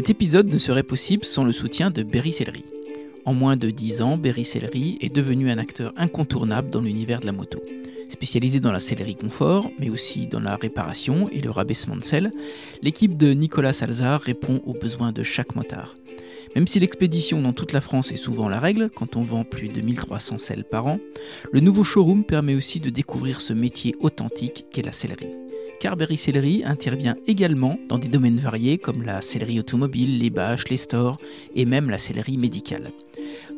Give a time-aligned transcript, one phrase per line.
[0.00, 2.64] Cet épisode ne serait possible sans le soutien de Berry Céleri.
[3.26, 7.26] En moins de 10 ans, Berry Céleri est devenu un acteur incontournable dans l'univers de
[7.26, 7.62] la moto.
[8.08, 12.30] Spécialisé dans la sellerie confort, mais aussi dans la réparation et le rabaissement de selle,
[12.80, 15.94] l'équipe de Nicolas Salzar répond aux besoins de chaque motard.
[16.56, 19.68] Même si l'expédition dans toute la France est souvent la règle, quand on vend plus
[19.68, 20.98] de 1300 selles par an,
[21.52, 25.36] le nouveau showroom permet aussi de découvrir ce métier authentique qu'est la sellerie.
[25.80, 30.68] Car Berry Sellerie intervient également dans des domaines variés comme la sellerie automobile, les bâches,
[30.68, 31.16] les stores
[31.56, 32.92] et même la sellerie médicale.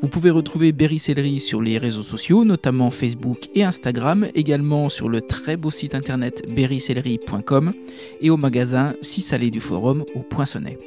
[0.01, 5.09] Vous pouvez retrouver Berry Sellerie sur les réseaux sociaux, notamment Facebook et Instagram, également sur
[5.09, 7.73] le très beau site internet berrysellerie.com
[8.21, 10.79] et au magasin 6 allées du Forum au Poinçonnet.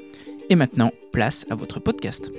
[0.49, 2.31] Et maintenant, place à votre podcast.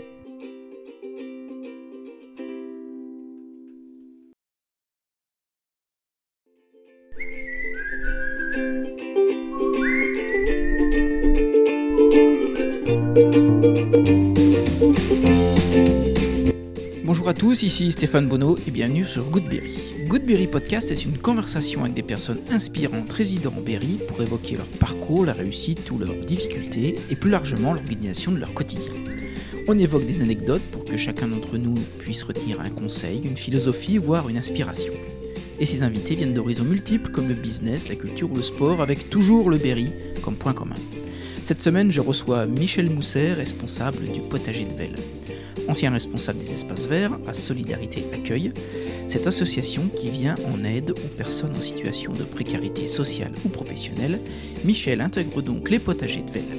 [17.26, 19.74] Bonjour à tous, ici Stéphane Bonneau et bienvenue sur Goodberry.
[20.06, 24.68] Goodberry Podcast est une conversation avec des personnes inspirantes résidant en Berry pour évoquer leur
[24.78, 28.92] parcours, la réussite ou leurs difficultés et plus largement l'organisation de leur quotidien.
[29.66, 33.98] On évoque des anecdotes pour que chacun d'entre nous puisse retenir un conseil, une philosophie,
[33.98, 34.92] voire une inspiration.
[35.58, 39.10] Et ces invités viennent d'horizons multiples comme le business, la culture ou le sport, avec
[39.10, 39.88] toujours le Berry
[40.22, 40.76] comme point commun.
[41.46, 44.96] Cette semaine, je reçois Michel Mousset, responsable du potager de Velle.
[45.68, 48.52] Ancien responsable des espaces verts à Solidarité Accueil,
[49.06, 54.18] cette association qui vient en aide aux personnes en situation de précarité sociale ou professionnelle,
[54.64, 56.58] Michel intègre donc les potagers de Velle.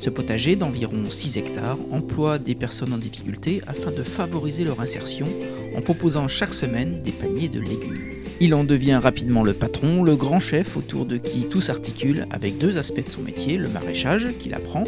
[0.00, 5.28] Ce potager d'environ 6 hectares emploie des personnes en difficulté afin de favoriser leur insertion
[5.74, 8.25] en proposant chaque semaine des paniers de légumes.
[8.38, 12.58] Il en devient rapidement le patron, le grand chef autour de qui tout s'articule avec
[12.58, 14.84] deux aspects de son métier, le maraîchage qu'il apprend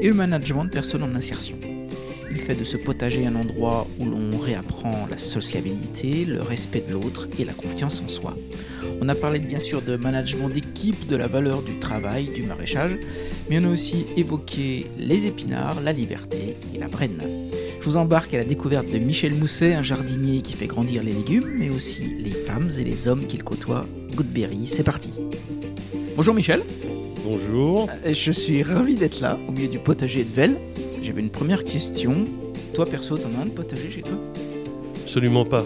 [0.00, 1.56] et le management de personnes en insertion.
[2.30, 6.92] Il fait de ce potager un endroit où l'on réapprend la sociabilité, le respect de
[6.92, 8.36] l'autre et la confiance en soi.
[9.00, 12.96] On a parlé bien sûr de management d'équipe, de la valeur du travail, du maraîchage,
[13.50, 17.20] mais on a aussi évoqué les épinards, la liberté et la brenne.
[17.82, 21.10] Je vous embarque à la découverte de Michel Mousset, un jardinier qui fait grandir les
[21.10, 23.86] légumes, mais aussi les femmes et les hommes qu'il côtoie.
[24.14, 25.10] Goodberry, c'est parti.
[26.14, 26.60] Bonjour Michel.
[27.24, 27.90] Bonjour.
[28.06, 30.58] Je suis ravi d'être là, au milieu du potager de Velle.
[31.02, 32.24] J'avais une première question.
[32.72, 34.16] Toi perso, t'en as un de potager chez toi?
[35.02, 35.64] Absolument pas.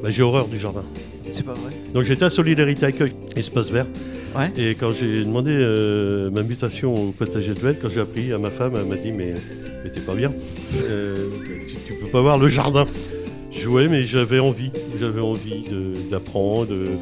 [0.00, 0.84] Bah, j'ai horreur du jardin.
[1.32, 1.72] C'est pas vrai.
[1.92, 3.88] Donc j'étais à Solidarité Accueil, espace vert.
[4.38, 4.52] Ouais.
[4.56, 8.38] Et quand j'ai demandé euh, ma mutation au potager de Velle, quand j'ai appris à
[8.38, 9.34] ma femme, elle m'a dit mais,
[9.82, 10.32] mais t'es pas bien.
[10.84, 11.28] Euh,
[11.66, 12.86] tu, tu peux pas voir le jardin.
[13.50, 14.70] Je jouais mais j'avais envie.
[14.98, 15.64] J'avais envie
[16.10, 16.72] d'apprendre.
[16.72, 16.96] euh,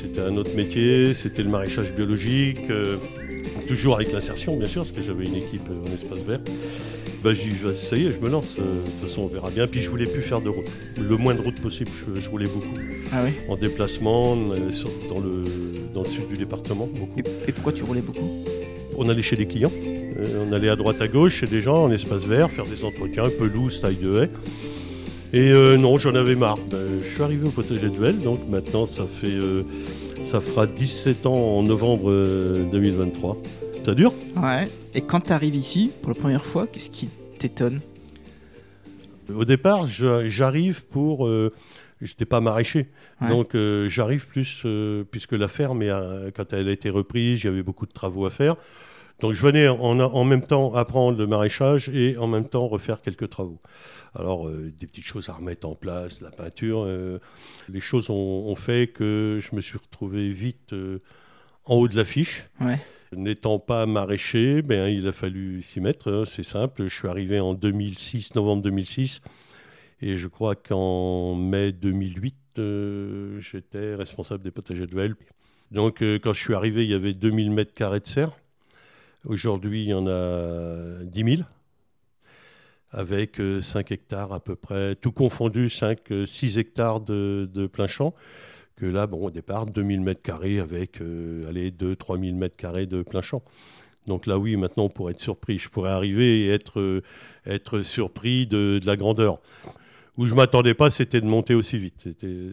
[0.00, 2.58] c'était un autre métier, c'était le maraîchage biologique.
[2.70, 2.96] euh,
[3.68, 6.40] toujours avec l'insertion bien sûr, parce que j'avais une équipe en espace vert.
[7.22, 8.56] Bah, dit, Vas-y, ça y est, je me lance.
[8.56, 9.68] De toute façon, on verra bien.
[9.68, 10.66] Puis je voulais plus faire de route.
[10.98, 12.76] Le moins de route possible, je, je roulais beaucoup.
[13.12, 13.30] Ah oui.
[13.48, 14.54] En déplacement, dans,
[15.20, 15.44] le,
[15.94, 17.20] dans le sud du département, beaucoup.
[17.20, 18.44] Et, et pourquoi tu roulais beaucoup?
[18.98, 19.70] On allait chez des clients.
[20.22, 22.84] Euh, on allait à droite à gauche chez des gens en espace vert, faire des
[22.84, 24.30] entretiens, pelouse, taille de haie.
[25.32, 26.58] Et euh, non, j'en avais marre.
[26.70, 29.62] Ben, je suis arrivé au potager de Velle, donc maintenant ça fait euh,
[30.24, 33.38] ça fera 17 ans en novembre euh, 2023.
[33.84, 34.12] Ça dure?
[34.36, 34.68] Ouais.
[34.94, 37.08] Et quand t'arrives ici, pour la première fois, qu'est-ce qui
[37.38, 37.80] t'étonne?
[39.34, 41.28] Au départ, j'arrive pour.
[42.02, 42.88] J'étais pas maraîcher,
[43.20, 43.28] Ouais.
[43.28, 45.84] donc euh, j'arrive plus euh, puisque la ferme,
[46.34, 48.56] quand elle a été reprise, il y avait beaucoup de travaux à faire.
[49.20, 53.00] Donc je venais en, en même temps apprendre le maraîchage et en même temps refaire
[53.00, 53.60] quelques travaux.
[54.14, 56.84] Alors euh, des petites choses à remettre en place, la peinture.
[56.84, 57.18] euh,
[57.68, 58.14] les choses ont,
[58.48, 60.98] ont fait que je me suis retrouvé vite euh,
[61.64, 62.48] en haut de l'affiche.
[62.60, 62.80] Ouais.
[63.14, 66.10] N'étant pas maraîcher, ben, il a fallu s'y mettre.
[66.10, 66.84] hein, c'est simple.
[66.84, 69.20] Je suis arrivé en 2006, novembre 2006.
[70.00, 75.14] Et je crois qu'en mai 2008, euh, j'étais responsable des potagers de Velle.
[75.70, 78.32] Donc, quand je suis arrivé, il y avait 2000 mètres carrés de serre.
[79.24, 81.42] Aujourd'hui, il y en a 10 000,
[82.90, 87.86] avec euh, 5 hectares à peu près, tout confondu, 5, 6 hectares de, de plein
[87.86, 88.14] champ.
[88.76, 92.86] Que là, bon, au départ, 2000 mètres carrés avec, euh, allez, 2 3000 mètres carrés
[92.86, 93.42] de plein champ.
[94.08, 95.58] Donc là, oui, maintenant, on pourrait être surpris.
[95.58, 97.02] Je pourrais arriver et être, euh,
[97.46, 99.38] être surpris de, de la grandeur.
[100.18, 102.08] Où je m'attendais pas, c'était de monter aussi vite.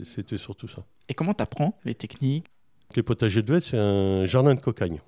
[0.05, 0.85] C'était, surtout ça.
[1.09, 2.45] Et comment t'apprends les techniques?
[2.95, 4.99] Les potagers de Vette, c'est un jardin de cocagne.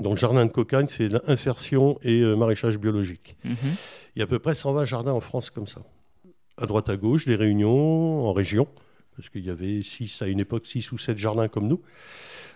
[0.00, 3.36] Donc, jardin de cocagne, c'est l'insertion et euh, maraîchage biologique.
[3.44, 3.56] Mhm.
[4.14, 5.82] Il y a à peu près 120 jardins en France comme ça.
[6.56, 8.68] À droite, à gauche, des réunions en région.
[9.16, 11.80] parce qu'il y avait six, à une époque 6 ou 7 jardins comme nous.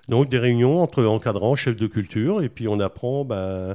[0.09, 3.75] Donc des réunions entre encadrants, chefs de culture, et puis on apprend ben,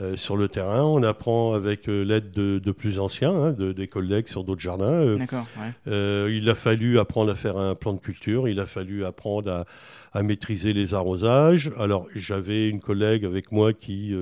[0.00, 3.88] euh, sur le terrain, on apprend avec euh, l'aide de, plus anciens, hein, de, des
[3.88, 4.92] collègues sur d'autres jardins.
[4.92, 5.46] Euh, D'accord.
[5.86, 9.64] il a fallu apprendre à faire un plan de culture, il a fallu apprendre à,
[10.12, 11.72] à maîtriser les arrosages.
[11.78, 14.14] Alors j'avais une collègue avec moi qui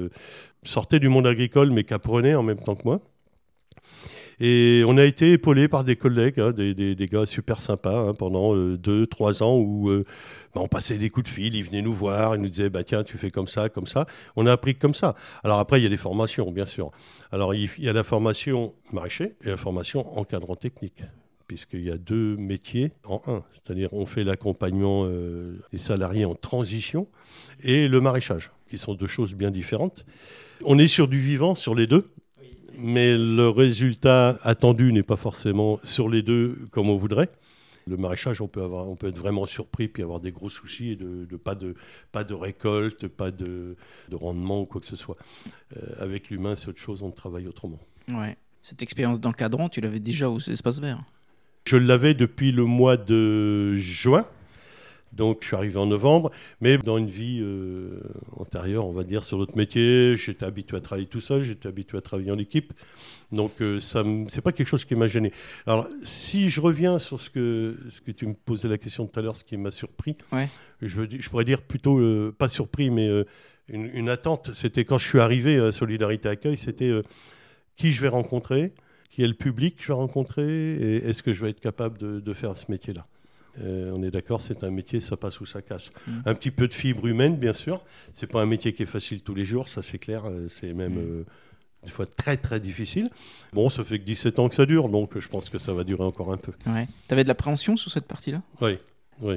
[0.62, 3.00] sortait du monde agricole mais qui apprenait en même temps que moi.
[4.38, 8.54] Et on a été épaulé par des collègues, hein, des, gars super sympas hein, pendant
[8.54, 10.04] euh, deux, trois ans où euh,
[10.54, 12.84] bah, on passait des coups de fil, ils venaient nous voir, ils nous disaient bah,
[12.84, 14.06] tiens, tu fais comme ça, comme ça.
[14.36, 15.14] On a appris comme ça.
[15.42, 16.90] Alors après, il y a des formations, bien sûr.
[17.32, 21.02] Alors il y a la formation maraîcher et la formation encadrant technique
[21.46, 23.44] puisqu'il y a deux métiers en un.
[23.54, 27.08] C'est-à-dire on fait l'accompagnement euh, des salariés en transition
[27.62, 30.04] et le maraîchage, qui sont deux choses bien différentes.
[30.64, 32.10] On est sur du vivant sur les deux,
[32.78, 37.30] mais le résultat attendu n'est pas forcément sur les deux comme on voudrait.
[37.88, 40.90] Le maraîchage, on peut, avoir, on peut être vraiment surpris puis avoir des gros soucis
[40.90, 41.76] et de, pas, de,
[42.10, 43.76] pas de récolte, pas de,
[44.12, 45.16] rendement ou quoi que ce soit.
[45.76, 47.78] Euh, avec l'humain, c'est autre chose, on travaille autrement.
[48.08, 48.36] Ouais.
[48.62, 51.00] Cette expérience d'encadrant, tu l'avais déjà aux espaces verts
[51.64, 54.26] Je l'avais depuis le mois de juin.
[55.16, 56.30] Donc je suis arrivé en novembre,
[56.60, 58.00] mais dans une vie euh,
[58.36, 61.96] antérieure, on va dire, sur notre métier, j'étais habitué à travailler tout seul, j'étais habitué
[61.98, 62.72] à travailler en équipe.
[63.32, 65.32] Donc euh, ça c'est pas quelque chose qui m'a gêné.
[65.66, 69.18] Alors si je reviens sur ce que, ce que tu me posais la question tout
[69.18, 70.16] à l'heure, ce qui m'a surpris,
[70.82, 73.08] je, je, pourrais dire plutôt, euh, pas surpris, mais
[73.68, 76.92] une, attente, c'était quand je suis arrivé à Solidarité Accueil, c'était
[77.76, 78.74] qui je vais rencontrer,
[79.10, 81.98] qui est le public que je vais rencontrer, et est-ce que je vais être capable
[81.98, 83.06] de, de faire ce métier-là?
[83.60, 85.90] Euh, on est d'accord, c'est un métier, ça passe ou ça casse.
[86.06, 86.12] Mm.
[86.26, 87.82] Un petit peu de fibre humaine, bien sûr.
[88.12, 90.24] C'est pas un métier qui est facile tous les jours, ça c'est clair.
[90.26, 90.98] Euh, c'est même mm.
[90.98, 91.24] euh,
[91.84, 93.10] des fois très très difficile.
[93.52, 95.84] Bon, ça fait que 17 ans que ça dure, donc je pense que ça va
[95.84, 96.52] durer encore un peu.
[96.66, 96.86] Ouais.
[97.08, 98.42] Tu avais de l'appréhension sur cette partie-là?
[98.60, 98.78] Oui,
[99.20, 99.36] oui.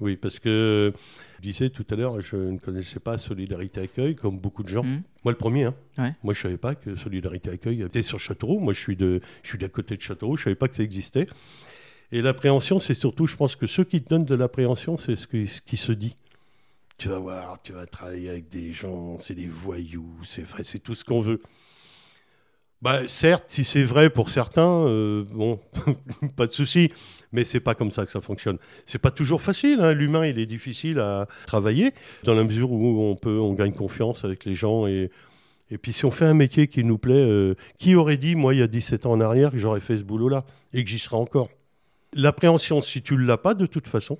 [0.00, 0.92] Oui, parce que
[1.36, 4.82] je disais tout à l'heure, je ne connaissais pas Solidarité Accueil comme beaucoup de gens.
[4.82, 5.02] Mm.
[5.24, 5.64] Moi, le premier.
[5.96, 6.12] Hein.
[6.24, 8.58] Moi, je ne savais pas que Solidarité Accueil était sur Châteauroux.
[8.58, 10.36] Moi, je suis, de, je suis d'à côté de Châteauroux.
[10.36, 11.26] Je ne savais pas que ça existait.
[12.12, 15.26] Et l'appréhension, c'est surtout, je pense que ceux qui te donnent de l'appréhension, c'est ce,
[15.26, 16.16] qui se dit.
[16.98, 20.78] Tu vas voir, tu vas travailler avec des gens, c'est des voyous, c'est vrai, c'est
[20.78, 21.40] tout ce qu'on veut.
[22.82, 25.58] Bah, certes, si c'est vrai pour certains, euh, bon,
[26.36, 26.92] pas de souci,
[27.32, 28.58] mais c'est pas comme ça que ça fonctionne.
[28.84, 29.80] C'est pas toujours facile.
[29.80, 29.92] Hein.
[29.92, 31.94] L'humain, il est difficile à travailler
[32.24, 34.86] dans la mesure où on peut, on gagne confiance avec les gens
[35.72, 38.52] et puis si on fait un métier qui nous plaît, euh, qui aurait dit, moi,
[38.52, 40.44] il y a 17 ans en arrière, que j'aurais fait ce boulot-là
[40.74, 41.48] et que j'y serais encore?
[42.14, 44.18] L'appréhension, si tu ne l'as pas de toute façon,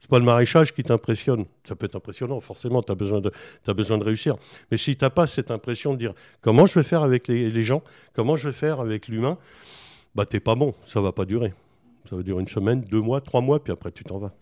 [0.00, 1.46] c'est pas le maraîchage qui t'impressionne.
[1.64, 3.32] Ça peut être impressionnant, forcément, tu as, besoin de,
[3.66, 4.36] as besoin de réussir.
[4.70, 7.62] Mais si tu n'as pas cette impression de dire comment je vais faire avec les,
[7.62, 7.82] gens,
[8.12, 9.38] comment je vais faire avec l'humain,
[10.14, 11.54] bah t'es pas bon, ça va pas durer.
[12.08, 14.32] Ça va durer une semaine, deux mois, trois mois, puis après tu t'en vas.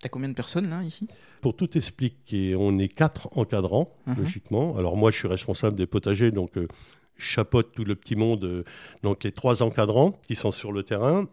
[0.00, 1.08] Tu as combien de personnes là, ici?
[1.40, 4.16] Pour tout expliquer, on est quatre encadrants, uh-huh.
[4.16, 4.76] logiquement.
[4.76, 6.68] Alors moi, je suis responsable des potagers, donc euh,
[7.16, 8.64] je chapeaute tout le petit monde, euh,
[9.02, 11.26] donc les trois encadrants qui sont sur le terrain.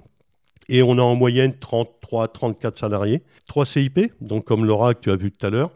[0.69, 3.22] Et on a en moyenne 33, 34 salariés.
[3.48, 5.72] Trois CIP, donc comme Laura que tu as vu tout à l'heure.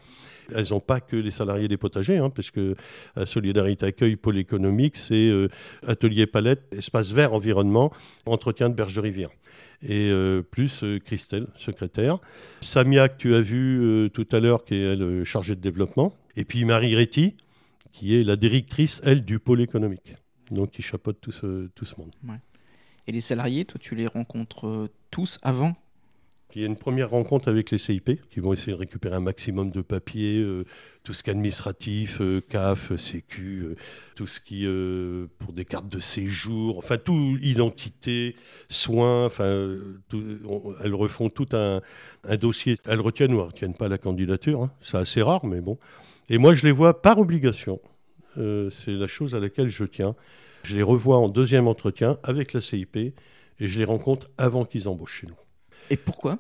[0.53, 2.75] Elles n'ont pas que les salariés des potagers, hein, parce que
[3.17, 5.47] euh, Solidarité Accueil, pôle économique, c'est euh,
[5.87, 7.91] atelier palette, espace vert, environnement,
[8.25, 8.99] entretien de berge.
[9.81, 12.19] Et euh, plus Christelle, secrétaire.
[12.61, 16.13] Samia, que tu as vu tout à l'heure, qui est chargée de développement.
[16.37, 17.35] Et puis Marie Réti,
[17.91, 20.15] qui est la directrice, elle, du pôle économique.
[20.51, 22.11] Donc qui chapeaute tout ce, tout ce monde.
[23.07, 25.75] Et les salariés, toi, tu les rencontres euh, tous avant?
[26.55, 29.19] Il y a une première rencontre avec les CIP qui vont essayer de récupérer un
[29.19, 30.63] maximum de papiers, euh,
[31.03, 33.75] tout ce qui est administratif, euh, CAF, Sécu,
[34.15, 34.65] tout ce qui
[35.37, 38.37] pour des cartes de séjour, enfin tout, identité,
[38.69, 39.75] soins, enfin
[40.81, 41.81] elles refont tout un,
[42.37, 42.77] dossier.
[42.85, 44.71] Elles retiennent ou elles retiennent pas la candidature, hein.
[44.81, 45.77] c'est assez rare, mais bon.
[46.29, 47.81] Et moi je les vois par obligation.
[48.37, 50.15] c'est la chose à laquelle je tiens.
[50.65, 53.13] Je les revois en deuxième entretien avec la CIP et
[53.59, 55.35] je les rencontre avant qu'ils embauchent chez nous.
[55.91, 56.39] Et pourquoi?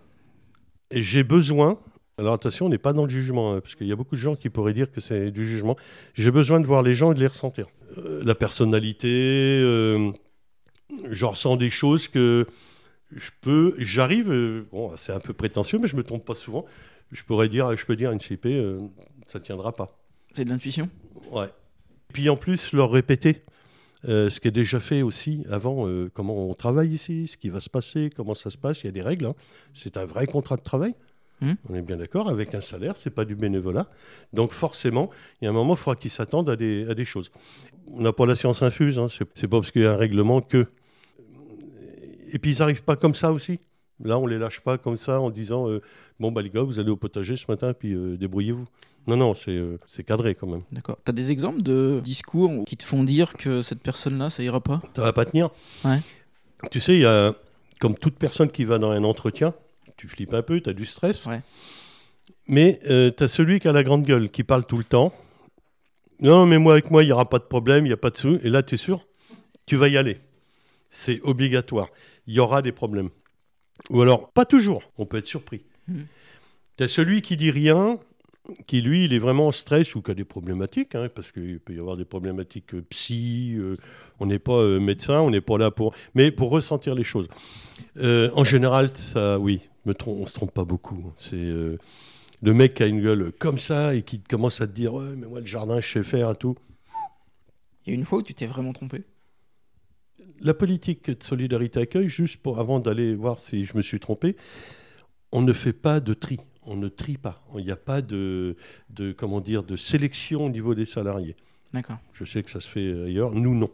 [0.89, 1.79] Et j'ai besoin,
[2.17, 4.19] alors attention, on n'est pas dans le jugement, hein, parce qu'il y a beaucoup de
[4.19, 5.77] gens qui pourraient dire que c'est du jugement.
[6.15, 7.67] J'ai besoin de voir les gens et de les ressentir.
[7.99, 9.11] Euh, la personnalité,
[9.61, 10.11] euh,
[11.11, 12.47] je ressens des choses que
[13.15, 16.65] je peux, j'arrive, euh, bon, c'est un peu prétentieux, mais je me trompe pas souvent.
[17.11, 18.47] Je pourrais dire, je peux dire à une CIP,
[19.27, 19.99] ça tiendra pas.
[20.33, 20.89] C'est de l'intuition?
[21.29, 21.49] Ouais.
[22.11, 23.43] Puis en plus, leur répéter.
[24.07, 27.49] Euh, ce qui est déjà fait aussi avant, euh, comment on travaille ici, ce qui
[27.49, 28.83] va se passer, comment ça se passe.
[28.83, 29.25] Il y a des règles.
[29.25, 29.35] Hein.
[29.73, 30.93] C'est un vrai contrat de travail.
[31.41, 31.53] Hmm.
[31.69, 33.89] On est bien d'accord, avec un salaire, c'est pas du bénévolat.
[34.31, 35.09] Donc forcément,
[35.41, 37.31] il y a un moment, il faudra qu'ils s'attendent à des, à des, choses.
[37.91, 39.07] On n'a pas la science infuse, hein.
[39.09, 40.67] c'est pas parce qu'il y a un règlement que.
[42.31, 43.59] Et puis ils n'arrivent pas comme ça aussi.
[44.03, 45.81] Là, on les lâche pas comme ça en disant euh,
[46.19, 48.67] bon bah les gars, vous allez au potager ce matin, puis débrouillez-vous.
[49.07, 50.63] Non, non, c'est euh, c'est cadré quand même.
[50.71, 50.97] D'accord.
[51.03, 54.81] T'as des exemples de discours qui te font dire que cette personne-là, ça ira pas?
[54.95, 55.49] Ça va pas tenir.
[55.83, 55.99] Ouais.
[56.71, 57.35] Tu sais, il y a
[57.79, 59.53] comme toute personne qui va dans un entretien,
[59.97, 61.25] tu flippes un peu, tu as du stress.
[61.25, 61.41] Ouais.
[62.47, 65.13] Mais tu as celui qui a la grande gueule, qui parle tout le temps.
[66.19, 68.09] Non, mais moi, avec moi, il n'y aura pas de problème, il n'y a pas
[68.09, 68.39] de sous.
[68.41, 69.05] Et là, tu es sûr?
[69.65, 70.19] Tu vas y aller.
[70.89, 71.89] C'est obligatoire.
[72.25, 73.09] Il y aura des problèmes.
[73.89, 74.83] Ou alors, pas toujours.
[74.97, 75.63] On peut être surpris.
[75.87, 76.05] Mhm.
[76.77, 77.99] Tu as celui qui dit rien,
[78.67, 81.59] qui lui, il est vraiment en stress ou qui a des problématiques, hein, parce qu'il
[81.59, 83.55] peut y avoir des problématiques euh, psy.
[83.57, 83.77] euh,
[84.19, 85.93] on n'est pas euh, médecin, on n'est pas là pour.
[86.13, 87.27] Mais pour ressentir les choses.
[87.97, 91.11] Euh, en général, ça, oui, me on se trompe pas beaucoup.
[91.15, 91.35] C'est.
[91.35, 95.15] le mec qui a une gueule comme ça et qui commence à te dire ouais
[95.17, 96.55] mais moi le jardin je sais faire et tout
[97.85, 99.03] Il y a une fois où tu t'es vraiment trompé?
[100.41, 104.35] la politique de solidarité accueil, juste pour avant d'aller voir si je me suis trompé,
[105.31, 106.39] on ne fait pas de tri.
[106.65, 107.43] On ne trie pas.
[107.57, 108.55] Il n'y a pas de,
[108.89, 111.35] de, comment dire, de sélection au niveau des salariés.
[111.73, 111.97] D'accord.
[112.13, 113.31] Je sais que ça se fait ailleurs.
[113.31, 113.69] Nous, non.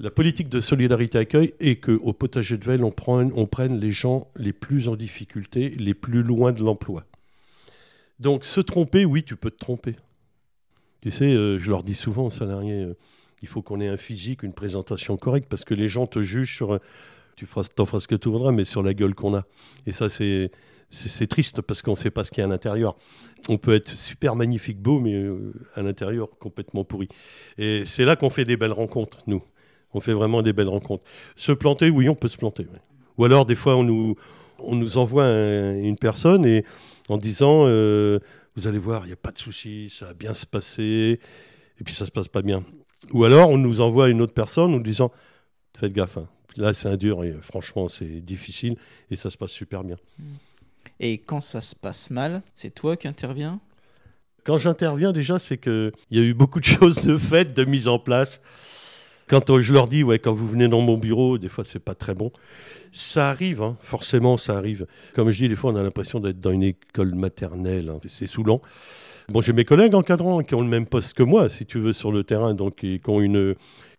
[0.00, 3.90] La politique de solidarité accueil est qu'au potager de Vesle, on, prenne, on prenne les
[3.90, 7.04] gens les plus en difficulté, les plus loin de l'emploi.
[8.20, 9.96] Donc, se tromper, oui, tu peux te tromper.
[11.02, 12.96] Tu sais, euh, je leur dis souvent aux salariés, euh,
[13.42, 16.54] il faut qu'on ait un physique, une présentation correcte, parce que les gens te jugent
[16.54, 16.80] sur, euh,
[17.36, 19.46] tu feras, feras ce que tu voudras, mais sur la gueule qu'on a.
[19.86, 20.50] Et ça, c'est,
[20.90, 22.96] c'est, triste, parce qu'on ne sait pas ce qu'il y a à l'intérieur.
[23.48, 27.08] On peut être super magnifique, beau, mais euh, à l'intérieur, complètement pourri.
[27.58, 29.42] Et c'est là qu'on fait des belles rencontres, nous.
[29.94, 31.04] On fait vraiment des belles rencontres.
[31.36, 32.66] Se planter, oui, on peut se planter.
[33.16, 34.16] Ou alors, des fois, on nous,
[34.58, 36.64] on nous envoie un- une personne et,
[37.08, 38.18] en disant euh,
[38.56, 41.20] Vous allez voir, il n'y a pas de souci, ça va bien se passer.
[41.80, 42.64] Et puis, ça ne se passe pas bien.
[43.12, 45.12] Ou alors, on nous envoie une autre personne en disant
[45.78, 46.28] Faites gaffe, hein.
[46.56, 48.76] là, c'est un dur et franchement, c'est difficile
[49.10, 49.96] et ça se passe super bien.
[51.00, 53.60] Et quand ça se passe mal, c'est toi qui interviens?
[54.44, 57.88] Quand j'interviens, déjà, c'est qu'il y a eu beaucoup de choses de faites, de mises
[57.88, 58.40] en place.
[59.28, 61.78] Quand euh, je leur dis, ouais, quand vous venez dans mon bureau, des fois, c'est
[61.80, 62.32] pas très bon.
[62.92, 64.86] Ça arrive, hein, forcément, ça arrive.
[65.14, 67.90] Comme je dis, des fois, on a l'impression d'être dans une école maternelle.
[67.90, 68.62] hein, c'est saoulant.
[69.28, 71.92] Bon, j'ai mes collègues encadrants qui ont le même poste que moi, si tu veux,
[71.92, 73.54] sur le terrain, donc qui ont une-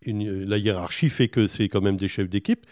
[0.06, 2.66] la hiérarchie fait que c'est quand même des chefs d'équipe.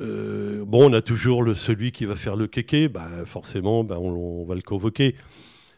[0.00, 4.44] Euh, bon, on a toujours celui qui va faire le kéké, bah, forcément, bah, on,
[4.44, 5.16] va le convoquer.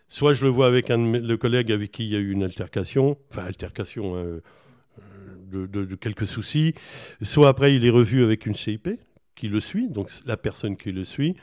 [0.08, 3.18] Soit je le vois avec le collègue avec qui il y a eu une altercation,
[3.30, 4.40] enfin altercation, hein,
[5.52, 6.74] euh, de, quelques soucis.
[7.20, 8.88] Soit après il est revu avec une CIP
[9.36, 11.36] qui le suit, donc la personne qui le suit.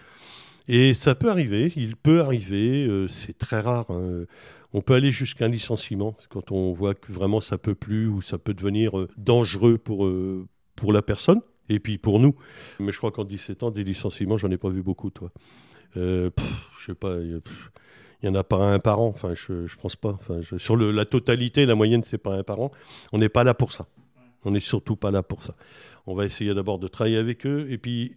[0.68, 3.90] Et ça peut arriver, il peut arriver, euh, c'est très rare.
[3.92, 4.26] hein.
[4.74, 8.22] On peut aller jusqu'à un licenciement quand on voit que vraiment ça peut plus ou
[8.22, 10.12] ça peut devenir dangereux pour,
[10.76, 12.36] pour la personne et puis pour nous.
[12.80, 15.32] Mais je crois qu'en 17 ans, des licenciements, j'en ai pas vu beaucoup, toi.
[15.98, 16.30] Euh,
[16.80, 17.42] je sais pas, il
[18.24, 19.08] y en a pas un par an.
[19.08, 20.12] Enfin, je, je pense pas.
[20.12, 22.72] Enfin, sur la totalité, la moyenne, c'est pas un par an.
[23.12, 23.88] On n'est pas là pour ça.
[24.44, 25.56] On n'est surtout pas là pour ça.
[26.08, 27.68] On va essayer d'abord de travailler avec eux.
[27.70, 28.16] Et puis,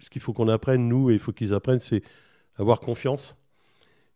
[0.00, 2.02] ce qu'il faut qu'on apprenne, nous, et il faut qu'ils apprennent, c'est
[2.56, 3.36] avoir confiance.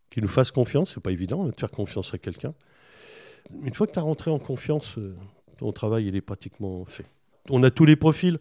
[0.09, 0.93] Qu'ils nous fassent confiance.
[0.93, 2.53] C'est pas évident de faire confiance à quelqu'un.
[3.63, 5.15] Une fois que tu as rentré en confiance, euh,
[5.57, 7.05] ton travail, il est pratiquement fait.
[7.49, 8.39] On a tous les profils.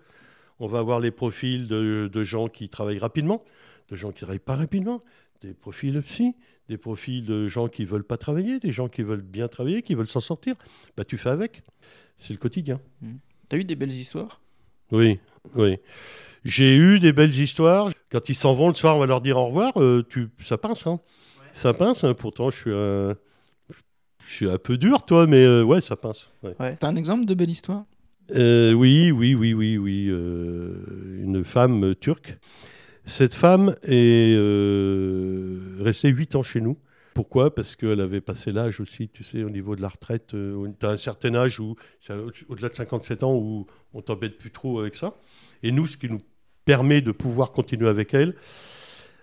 [0.61, 3.43] On va avoir les profils de, de gens qui travaillent rapidement,
[3.89, 5.03] de gens qui travaillent pas rapidement,
[5.41, 6.35] des profils psy,
[6.69, 9.95] des profils de gens qui veulent pas travailler, des gens qui veulent bien travailler, qui
[9.95, 10.55] veulent s'en sortir.
[10.97, 11.63] Bah, tu fais avec.
[12.17, 12.81] C'est le quotidien.
[13.49, 14.41] T'as eu des belles histoires?
[14.93, 15.19] Oui,
[15.57, 15.79] oui.
[16.45, 17.91] J'ai eu des belles histoires.
[18.11, 19.73] Quand ils s'en vont le soir, on va leur dire au revoir.
[19.81, 21.01] euh, tu, ça pince, hein.
[21.53, 22.05] Ça pince.
[22.05, 22.15] hein.
[22.15, 23.17] Pourtant, je suis un,
[24.27, 26.29] je suis un peu dur, toi, mais euh, ouais, ça pince.
[26.45, 26.55] ouais.
[26.61, 26.77] Ouais.
[26.77, 27.85] T'as un exemple de belle histoire?
[28.35, 30.07] Euh, oui, oui, oui, oui, oui.
[30.11, 32.39] euh, une femme euh, turque.
[33.05, 36.79] Cette femme est euh, restée 8 ans chez nous.
[37.15, 37.55] Pourquoi?
[37.55, 40.29] Parce qu'elle avait passé l'âge aussi, tu sais, au niveau de la retraite.
[40.29, 41.77] tu as un certain âge où,
[42.49, 45.15] au-delà de 57 ans, où on t'embête plus trop avec ça.
[45.63, 46.23] Et nous, ce qui nous
[46.65, 48.35] permet de pouvoir continuer avec elle,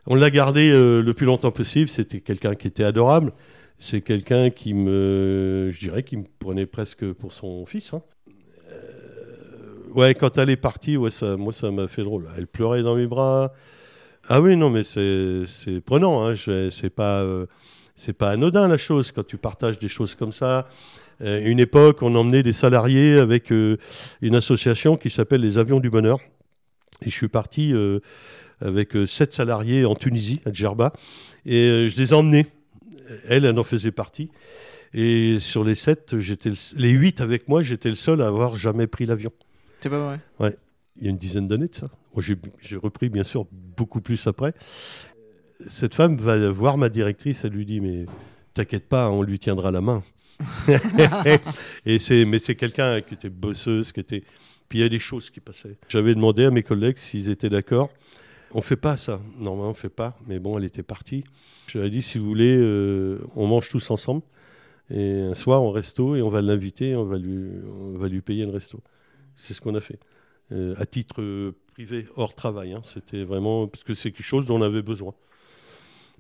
[0.06, 1.90] on l'a gardée euh, le plus longtemps possible.
[1.90, 3.34] C'était quelqu'un qui était adorable.
[3.80, 7.94] C'est quelqu'un qui me, je dirais, qui me prenait presque pour son fils.
[7.94, 8.04] hein.
[9.96, 11.36] Ouais, quand elle est partie, moi, ça
[11.72, 12.28] m'a fait drôle.
[12.38, 13.52] Elle pleurait dans mes bras.
[14.28, 16.26] Ah oui, non, mais c'est prenant.
[16.26, 16.36] Hein.
[16.48, 20.68] Euh, c'est pas anodin la chose quand tu partages des choses comme ça.
[21.22, 23.78] Euh, une époque, on emmenait des salariés avec euh,
[24.22, 26.20] une association qui s'appelle les Avions du Bonheur.
[27.02, 27.74] Et je suis parti
[28.60, 30.92] avec sept salariés en Tunisie, à Djerba.
[31.46, 32.46] Et je les ai emmenés.
[33.28, 34.30] Elle, elle en faisait partie.
[34.94, 38.56] Et sur les sept, j'étais le- les huit avec moi, j'étais le seul à avoir
[38.56, 39.32] jamais pris l'avion.
[39.80, 40.58] C'est pas vrai
[41.00, 41.90] il y a une dizaine d'années de ça.
[42.14, 42.24] Moi,
[42.60, 44.54] j'ai repris, bien sûr, beaucoup plus après.
[45.68, 48.06] Cette femme va voir ma directrice, elle lui dit, mais
[48.54, 50.04] t'inquiète pas, on lui tiendra la main.
[51.86, 54.24] et c'est, mais c'est quelqu'un qui était bosseuse, qui était.
[54.70, 55.78] Puis il y a des choses qui passaient.
[55.90, 57.90] J'avais demandé à mes collègues s'ils étaient d'accord.
[58.54, 59.20] On fait pas ça.
[59.38, 60.18] Normalement, on fait pas.
[60.28, 61.24] Mais bon, elle était partie.
[61.68, 64.22] Je lui ai dit, si vous voulez, euh, on mange tous ensemble.
[64.92, 68.22] Et un soir, on resto, et on va l'inviter, on, va lui, on va lui
[68.22, 68.82] payer le resto.
[69.40, 70.00] C'est ce qu'on a fait.
[70.52, 72.74] Euh, à titre privé, hors travail.
[72.74, 72.82] Hein.
[72.84, 73.68] C'était vraiment.
[73.68, 75.14] Parce que c'est quelque chose dont on avait besoin.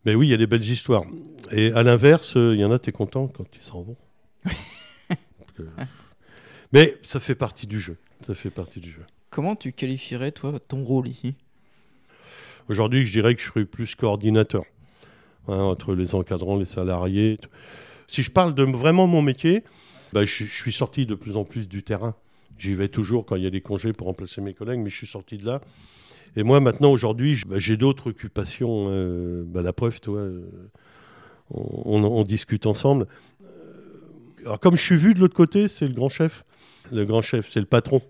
[0.05, 1.03] Mais oui, il y a des belles histoires.
[1.51, 3.97] Et à l'inverse, euh, il y en a, tu es content quand ils s'en vont.
[6.71, 7.97] Mais ça fait partie du jeu.
[8.25, 9.03] Ça fait partie du jeu.
[9.29, 11.35] Comment tu qualifierais, toi, ton rôle ici?
[12.69, 14.63] Aujourd'hui, je dirais que je serais plus coordinateur
[15.47, 17.37] hein, entre les encadrants, les salariés.
[18.07, 19.63] Si je parle de vraiment mon métier,
[20.13, 22.15] bah, je, suis sorti de plus en plus du terrain.
[22.59, 24.95] J'y vais toujours quand il y a des congés pour remplacer mes collègues, mais je
[24.95, 25.61] suis sorti de là.
[26.35, 28.87] Et moi, maintenant, aujourd'hui, bah, j'ai d'autres occupations.
[28.89, 30.41] Euh, bah, la preuve, toi, euh,
[31.51, 33.07] on, discute ensemble.
[34.41, 36.43] Alors, comme je suis vu de l'autre côté, c'est le grand chef.
[36.91, 38.01] Le grand chef, c'est le patron.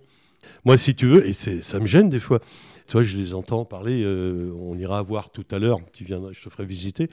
[0.65, 2.39] Moi, si tu veux, et ça me gêne des fois.
[2.87, 4.01] Tu vois, je les entends parler.
[4.03, 5.79] Euh, on ira voir tout à l'heure.
[5.95, 7.07] Je te ferai visiter.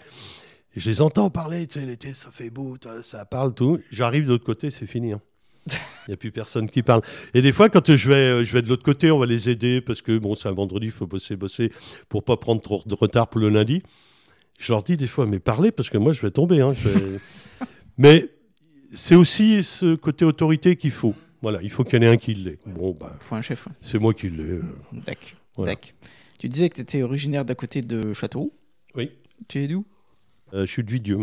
[0.75, 1.67] Je les entends parler.
[1.67, 3.79] Tu sais, l'été, ça fait beau, ça parle, tout.
[3.91, 5.13] J'arrive de l'autre côté, c'est fini.
[5.13, 5.21] Hein.
[5.67, 7.03] Il n'y a plus personne qui parle.
[7.35, 9.81] Et des fois, quand je vais, je vais de l'autre côté, on va les aider
[9.81, 11.73] parce que bon, c'est un vendredi, il faut bosser, bosser
[12.09, 13.83] pour pas prendre trop de retard pour le lundi.
[14.59, 16.61] Je leur dis des fois, mais parlez parce que moi, je vais tomber.
[16.61, 16.73] Hein,
[17.99, 18.31] mais
[18.93, 21.15] c'est aussi ce côté autorité qu'il faut.
[21.43, 22.59] Voilà, il faut qu'il y en ait un qui l'ait.
[22.67, 23.69] Bon, bah, faut un chef.
[23.81, 24.43] C'est moi qui l'ai.
[24.43, 24.63] Euh.
[25.59, 25.91] D'accord.
[26.39, 28.53] Tu disais que tu étais originaire d'à côté de Châteauroux.
[28.95, 29.11] Oui.
[29.49, 29.85] Tu es d'où?
[30.55, 31.19] Euh, Je suis de Villedieu.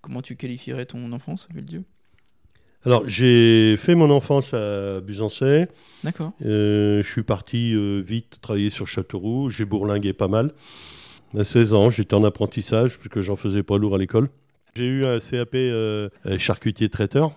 [0.00, 1.84] Comment tu qualifierais ton enfance à Villedieu
[2.86, 5.68] alors, j'ai fait mon enfance à Busancais.
[6.04, 6.32] D'accord.
[6.44, 9.50] Euh, je suis parti vite travailler sur Châteauroux.
[9.50, 10.52] J'ai bourlingué pas mal.
[11.36, 14.28] À 16 ans, j'étais en apprentissage, puisque j'en faisais pas lourd à l'école.
[14.76, 17.32] J'ai eu un CAP euh, charcutier traiteur.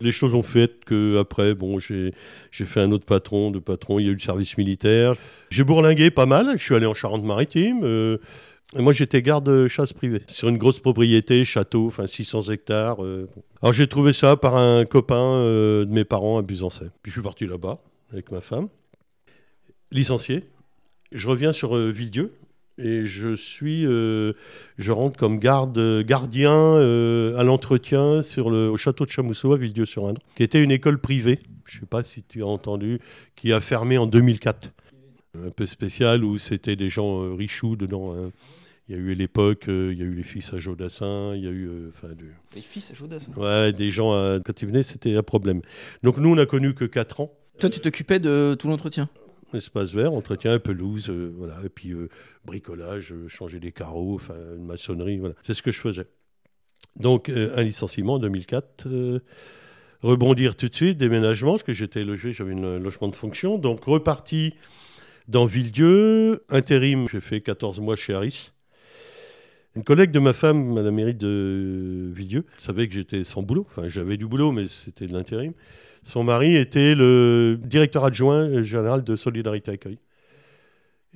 [0.00, 2.12] Les choses ont fait que après, bon, j'ai
[2.50, 3.98] fait un autre patron, de patron.
[3.98, 5.14] Il y a eu le service militaire.
[5.50, 6.52] J'ai bourlingué pas mal.
[6.56, 7.80] Je suis allé en Charente-Maritime.
[7.82, 8.18] Euh,
[8.76, 13.02] moi, j'étais garde chasse privée sur une grosse propriété, château, enfin 600 hectares.
[13.02, 13.28] Euh.
[13.62, 16.90] Alors, j'ai trouvé ça par un copain de mes parents à Busancais.
[17.02, 17.78] Puis, je suis parti là-bas
[18.12, 18.68] avec ma femme,
[19.90, 20.44] licencié.
[21.12, 22.34] Je reviens sur Villedieu,
[22.78, 24.34] et je suis, euh,
[24.78, 29.58] je rentre comme garde, gardien euh, à l'entretien sur le, au château de Chamousseau à
[29.58, 33.00] Villedieu-sur-Indre, qui était une école privée, je ne sais pas si tu as entendu,
[33.34, 34.72] qui a fermé en 2004.
[35.44, 38.14] Un peu spécial où c'était des gens euh, richoux dedans.
[38.14, 38.30] Hein.
[38.88, 41.46] Il y a eu l'époque, il y a eu les fils à Jodassin, il y
[41.46, 41.88] a eu.
[41.88, 42.08] enfin
[42.54, 44.12] Les fils à Jodassin Ouais, des gens,
[44.44, 45.60] quand ils venaient, c'était un problème.
[46.02, 47.32] Donc nous, on n'a connu que 4 ans.
[47.58, 49.10] Toi, tu t'occupais de tout l'entretien?
[49.54, 52.08] Espace vert, entretien, pelouse, euh, voilà, et puis euh,
[52.44, 55.34] bricolage, euh, changer des carreaux, enfin une maçonnerie, voilà.
[55.42, 56.06] C'est ce que je faisais.
[56.96, 58.88] Donc un licenciement en 2004,
[60.02, 63.84] rebondir tout de suite, déménagement, parce que j'étais logé, j'avais un logement de fonction, donc
[63.84, 64.54] reparti
[65.28, 68.52] dans Villedieu, intérim, j'ai fait 14 mois chez Harris.
[69.76, 73.88] Une collègue de ma femme la mairie de Villedieu savait que j'étais sans boulot, enfin
[73.88, 75.52] j'avais du boulot, mais c'était de l'intérim.
[76.02, 79.98] Son mari était le directeur adjoint général de Solidarité Accueil.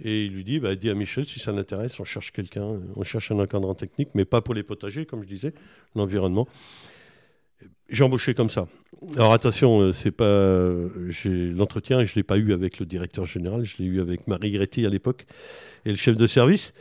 [0.05, 3.05] Et il lui dit, bah, dis à Michel, si ça l'intéresse, on cherche quelqu'un, on
[3.05, 5.55] cherche un encadrant technique, mais pas pour les potagers, comme je disais,
[5.95, 6.49] l'environnement.
[7.89, 8.69] J'ai embauché comme ça.
[9.17, 10.71] Alors attention, euh, c'est pas
[11.25, 14.87] l'entretien, je l'ai pas eu avec le directeur général, je l'ai eu avec Marie Gretti
[14.87, 15.27] à l'époque
[15.85, 16.73] et le chef de service.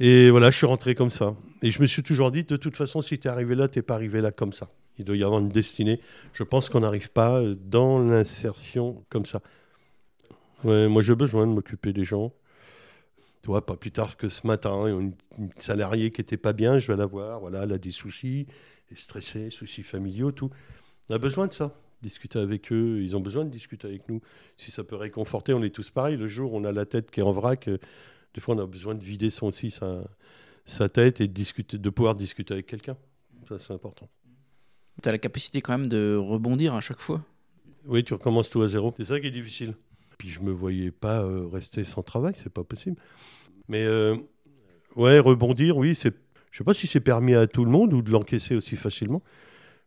[0.00, 1.34] Et voilà, je suis rentré comme ça.
[1.62, 3.78] Et je me suis toujours dit, de toute façon, si tu es arrivé là, tu
[3.78, 4.70] n'es pas arrivé là comme ça.
[4.98, 6.00] Il doit y avoir une destinée.
[6.32, 9.40] Je pense qu'on n'arrive pas dans l'insertion comme ça.
[10.64, 12.32] Moi, j'ai besoin de m'occuper des gens.
[13.42, 16.78] Tu vois, pas plus tard que ce matin, une, une salariée qui n'était pas bien,
[16.80, 17.40] je vais la voir.
[17.40, 18.46] Voilà, elle a des soucis,
[18.90, 20.50] est stressée, soucis familiaux, tout.
[21.08, 21.74] On a besoin de ça.
[22.02, 24.20] Discuter avec eux, ils ont besoin de discuter avec nous.
[24.56, 26.16] Si ça peut réconforter, on est tous pareils.
[26.16, 27.78] Le jour où on a la tête qui est en vrac, euh,
[28.34, 30.02] des fois on a besoin de vider son aussi sa,
[30.64, 32.96] sa tête et de, discuter, de pouvoir discuter avec quelqu'un.
[33.48, 34.08] Ça, c'est important.
[35.02, 37.22] Tu as la capacité quand même de rebondir à chaque fois?
[37.86, 38.92] Oui, tu recommences tout à zéro.
[38.96, 39.74] C'est ça qui est difficile.
[40.18, 42.96] Puis je me voyais pas euh, rester sans travail, c'est pas possible.
[43.68, 44.16] Mais euh,
[44.96, 46.14] ouais, rebondir, oui, c'est.
[46.50, 49.22] Je sais pas si c'est permis à tout le monde ou de l'encaisser aussi facilement.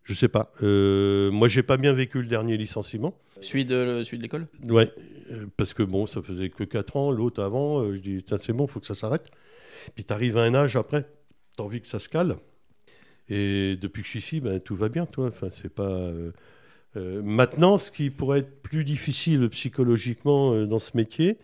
[0.03, 0.51] Je sais pas.
[0.63, 3.17] Euh, moi, j'ai pas bien vécu le dernier licenciement.
[3.39, 4.47] Celui de, celui de l'école?
[4.67, 4.91] Ouais,
[5.31, 7.11] euh, parce que bon, ça faisait que 4 ans.
[7.11, 9.29] L'autre avant, je dis, c'est bon, il faut que ça s'arrête.
[9.95, 11.03] Puis tu arrives à un âge après,
[11.55, 12.37] tu as envie que ça se cale.
[13.29, 15.27] Et depuis que je suis ici, ben, tout va bien, toi.
[15.27, 15.89] Enfin, c'est pas.
[15.89, 16.31] Euh,
[16.97, 21.37] Euh, maintenant, ce qui pourrait être plus difficile psychologiquement euh, dans ce métier,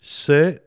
[0.00, 0.62] c'est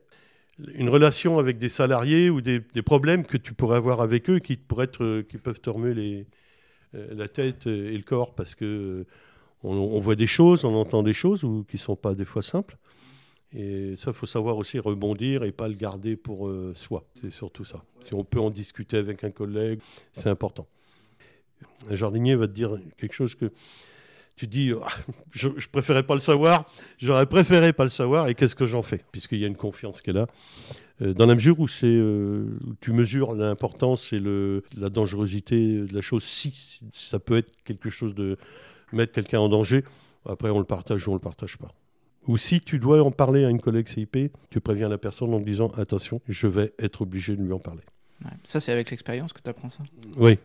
[0.76, 4.40] une relation avec des salariés ou des, des, problèmes que tu pourrais avoir avec eux
[4.40, 6.28] qui, pourraient être, euh, qui peuvent te remuer les,
[6.94, 9.06] la tête et le corps parce que
[9.64, 12.44] on, on, voit des choses, on entend des choses ou qui sont pas des fois
[12.44, 12.78] simples.
[13.54, 17.06] Et ça, faut savoir aussi rebondir et pas le garder pour euh, soi.
[17.22, 17.84] C'est surtout ça.
[18.02, 19.80] Si on peut en discuter avec un collègue,
[20.12, 20.68] c'est important.
[21.90, 23.52] Un jardinier va te dire quelque chose que
[24.38, 24.88] tu dis, ah,
[25.32, 26.66] je, je, préférais pas le savoir,
[27.00, 29.04] j'aurais préféré pas le savoir, et qu'est-ce que j'en fais?
[29.12, 30.28] Puisqu'il y a une confiance qui est là.
[31.02, 35.94] Euh, dans la mesure où, c'est, euh, tu mesures l'importance et le, la dangerosité de
[35.94, 38.38] la chose, si, si ça peut être quelque chose de
[38.94, 39.84] mettre quelqu'un en danger,
[40.26, 41.74] après on le partage ou on le partage pas.
[42.28, 45.40] Ou si tu dois en parler à une collègue CIP, tu préviens la personne en
[45.40, 47.84] disant attention, je vais être obligé de lui en parler.
[48.24, 48.32] Ouais.
[48.44, 49.84] Ça, c'est avec l'expérience que tu apprends ça?
[50.18, 50.38] Oui.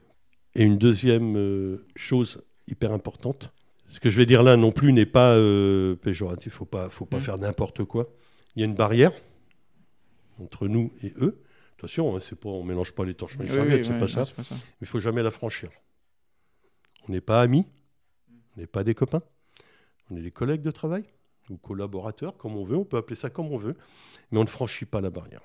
[0.55, 3.53] Et une deuxième euh, chose hyper importante,
[3.93, 6.65] ce que je vais dire là non plus n'est pas euh, péjoratif, il ne faut
[6.65, 7.23] pas, faut pas mmh.
[7.23, 8.11] faire n'importe quoi.
[8.57, 9.13] Il y a une barrière
[10.41, 11.43] entre nous et eux.
[11.77, 13.99] Attention, hein, c'est pas, on ne mélange pas les torches et les serviettes, oui, c'est
[13.99, 14.25] pas, ça.
[14.39, 14.45] Mais
[14.81, 15.69] il ne faut jamais la franchir.
[17.07, 17.67] On n'est pas amis,
[18.57, 19.23] on n'est pas des copains,
[20.11, 21.05] on est des collègues de travail
[21.51, 23.77] ou collaborateurs, comme on veut, on peut appeler ça comme on veut,
[24.31, 25.43] mais on ne franchit pas la barrière.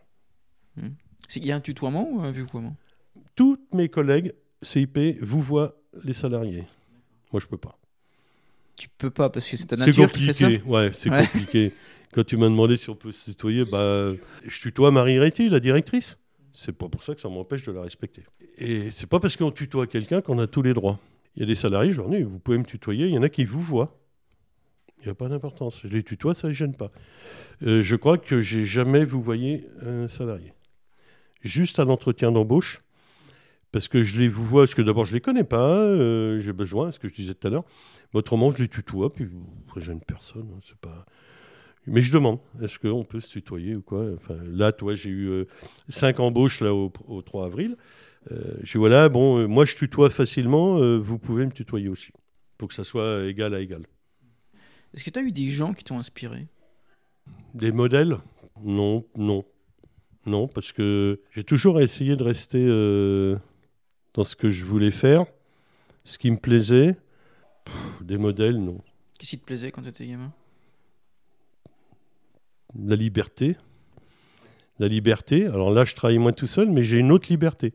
[0.77, 0.87] Mmh.
[1.35, 2.77] Il y a un tutoiement ou un vouvoiement
[3.35, 6.65] Toutes mes collègues CIP vous voient les salariés.
[7.33, 7.77] Moi, je peux pas.
[8.77, 11.23] Tu peux pas parce que c'est ta nature qui fait ça Ouais, c'est ouais.
[11.23, 11.73] compliqué.
[12.13, 14.13] Quand tu m'as demandé si on peut se tutoyer, bah,
[14.45, 16.17] je tutoie Marie Réti, la directrice.
[16.53, 18.23] C'est pas pour ça que ça m'empêche de la respecter.
[18.57, 20.99] Et c'est pas parce qu'on tutoie quelqu'un qu'on a tous les droits.
[21.35, 23.21] Il y a des salariés, je leur dis, vous pouvez me tutoyer, il y en
[23.23, 23.99] a qui vous voient.
[25.01, 25.81] Il n'y a pas d'importance.
[25.83, 26.91] Je les tutoie, ça ne les gêne pas.
[27.63, 30.53] Euh, je crois que j'ai jamais vous voyez un salarié.
[31.41, 32.81] Juste à l'entretien d'embauche,
[33.71, 36.53] parce que je les vous vois, parce que d'abord je les connais pas, euh, j'ai
[36.53, 37.65] besoin, ce que je disais tout à l'heure.
[38.13, 39.27] Mais autrement, je les tutoie, puis
[39.75, 40.47] je gêne personne.
[40.55, 41.05] Hein, c'est pas.
[41.85, 44.05] Mais je demande, est-ce qu'on peut se tutoyer ou quoi?
[44.15, 45.45] Enfin, Là, toi, j'ai eu euh,
[45.89, 47.77] cinq embauches là, au, au 3 avril.
[48.31, 52.11] Euh, je dis voilà, bon, moi je tutoie facilement, vous pouvez me tutoyer aussi,
[52.57, 53.83] pour que ça soit égal à égal.
[54.93, 56.47] Est-ce que tu as eu des gens qui t'ont inspiré?
[57.53, 58.17] Des modèles?
[58.63, 59.45] Non, non.
[60.25, 62.59] Non, parce que j'ai toujours essayé de rester
[64.17, 65.25] dans ce que je voulais faire,
[66.03, 66.97] ce qui me plaisait.
[67.63, 68.81] Pff, des modèles, non.
[69.17, 70.33] Qu'est-ce qui te plaisait quand tu étais gamin?
[72.75, 73.55] La liberté.
[74.79, 75.45] La liberté.
[75.45, 77.73] Alors là, je travaille moins tout seul, mais j'ai une autre liberté.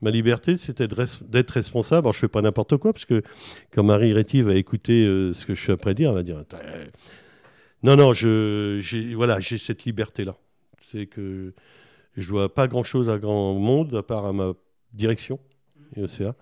[0.00, 2.06] Ma liberté, c'était d'être responsable.
[2.06, 3.22] Alors, je fais pas n'importe quoi, parce que
[3.70, 6.42] quand Marie Réti va écouter euh, ce que je suis après dire, elle va dire
[7.82, 10.36] Non, non, j'ai voilà, cette liberté-là.
[10.90, 11.52] C'est que
[12.16, 14.54] je dois pas grand-chose à grand monde, à part à ma
[14.92, 15.38] direction,
[15.96, 16.34] ECA.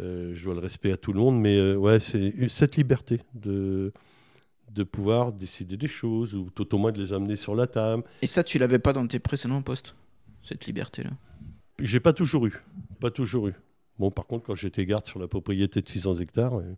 [0.00, 3.20] Euh, je dois le respect à tout le monde, mais euh, ouais, c'est cette liberté
[3.34, 3.92] de,
[4.72, 8.04] de pouvoir décider des choses, ou tout au moins de les amener sur la table.
[8.22, 9.94] Et ça, tu l'avais pas dans tes précédents postes,
[10.42, 11.10] cette liberté-là?
[11.80, 12.54] J'ai pas toujours eu.
[13.00, 13.54] Pas toujours eu.
[13.98, 16.76] Bon, par contre, quand j'étais garde sur la propriété de 600 hectares, euh,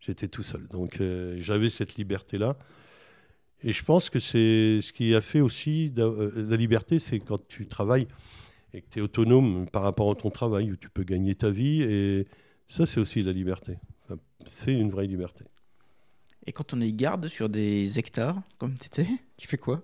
[0.00, 0.66] j'étais tout seul.
[0.68, 2.56] Donc, euh, j'avais cette liberté-là.
[3.62, 7.66] Et je pense que c'est ce qui a fait aussi la liberté, c'est quand tu
[7.66, 8.06] travailles
[8.74, 11.50] et que tu es autonome par rapport à ton travail, où tu peux gagner ta
[11.50, 11.82] vie.
[11.82, 12.26] Et
[12.66, 13.78] ça, c'est aussi la liberté.
[14.04, 15.44] Enfin, c'est une vraie liberté.
[16.46, 19.82] Et quand on est garde sur des hectares, comme tu étais, tu fais quoi?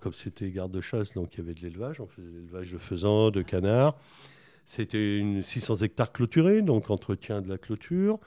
[0.00, 2.00] Comme c'était garde de chasse, donc il y avait de l'élevage.
[2.00, 3.96] On faisait de l'élevage de faisans, de canards.
[4.66, 8.18] C'était une 600 hectares clôturés, donc entretien de la clôture.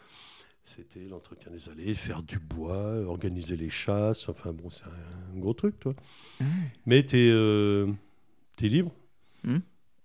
[0.64, 4.30] C'était l'entretien des allées, faire du bois, organiser les chasses.
[4.30, 5.94] Enfin bon, c'est un gros truc, toi.
[6.40, 6.46] Mmh.
[6.88, 7.92] Mais tu es, euh,
[8.62, 8.92] es, libre.
[9.44, 9.58] Mmh.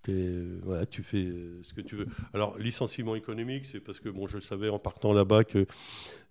[0.07, 2.07] Es, voilà, tu fais euh, ce que tu veux.
[2.33, 5.67] Alors, licenciement économique, c'est parce que bon, je savais en partant là-bas que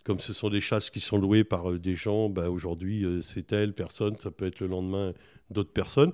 [0.04, 3.20] comme ce sont des chasses qui sont louées par euh, des gens, bah, aujourd'hui euh,
[3.20, 5.12] c'est telle personne, ça peut être le lendemain
[5.50, 6.12] d'autres personnes.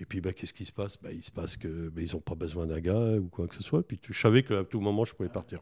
[0.00, 0.98] Et puis bah, qu'est-ce qui se passe?
[1.00, 3.62] Bah, Il se passe qu'ils bah, n'ont pas besoin d'un gars ou quoi que ce
[3.62, 3.86] soit.
[3.86, 5.60] Puis je savais qu'à tout moment je pouvais partir.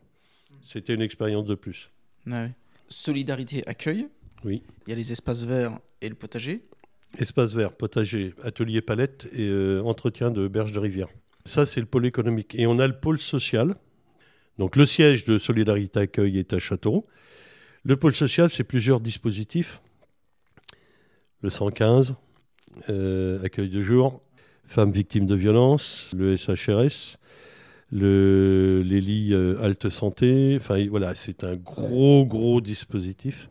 [0.63, 1.91] C'était une expérience de plus.
[2.27, 2.49] Oui.
[2.89, 4.09] Solidarité accueil.
[4.45, 4.63] Oui.
[4.87, 6.63] Il y a les espaces verts et le potager.
[7.19, 11.09] Espace vert, potager, atelier palette et euh, entretien de berges de rivière.
[11.47, 12.55] Ça, c'est le pôle économique.
[12.59, 13.77] Et on a le pôle social.
[14.59, 17.05] Donc le siège de Solidarité Accueil est à Châteauroux.
[17.85, 19.81] Le pôle social, c'est plusieurs dispositifs.
[21.43, 22.17] Le 115,
[22.91, 24.23] euh, accueil de jour,
[24.67, 27.19] femmes victimes de violences, le SHRS,
[27.93, 30.57] le, les euh, santé.
[30.61, 33.49] Enfin, voilà, c'est un gros, gros dispositif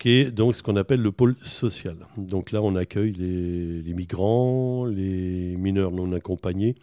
[0.00, 1.96] qui est donc ce qu'on appelle le pôle social.
[2.16, 6.74] Donc là, on accueille les, les migrants, les mineurs non accompagnés.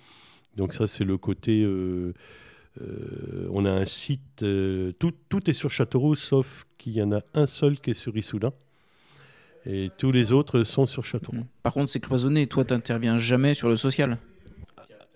[0.56, 2.14] Donc ça, c'est le côté euh,
[2.80, 7.12] Euh, on a un site, euh, tout, tout est sur Châteauroux, sauf qu'il y en
[7.12, 8.54] a un seul qui est sur Issoudun.
[9.66, 11.38] Et tous les autres sont sur Châteauroux.
[11.40, 11.48] Mm.
[11.64, 12.46] Par contre, c'est cloisonné.
[12.46, 14.20] Toi, tu n'interviens jamais sur le social?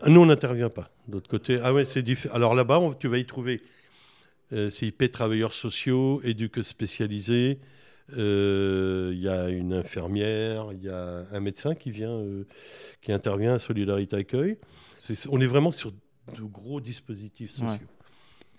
[0.02, 0.90] Ah, Nous, on n'intervient pas.
[1.08, 2.34] D'autre côté, ah ouais, c'est différent.
[2.36, 3.62] Alors là-bas, on- tu vas y trouver
[4.72, 7.60] CIP, travailleurs sociaux, éduques spécialisés.
[8.18, 12.46] Euh, Il y a une infirmière, il y a un médecin qui vient, euh,
[13.02, 14.58] qui intervient à Solidarité Accueil.
[15.30, 17.68] On est vraiment sur de gros dispositifs sociaux.
[17.68, 17.80] Ouais.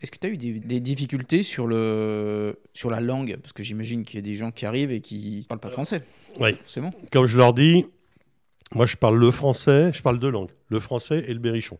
[0.00, 3.38] Est-ce que tu as eu des, des difficultés sur, le, sur la langue?
[3.40, 6.02] Parce que j'imagine qu'il y a des gens qui arrivent et qui parlent pas français.
[6.40, 6.56] Oui.
[6.66, 7.86] C'est bon Comme je leur dis,
[8.74, 11.78] moi je parle le français, je parle deux langues, le français et le berrichon.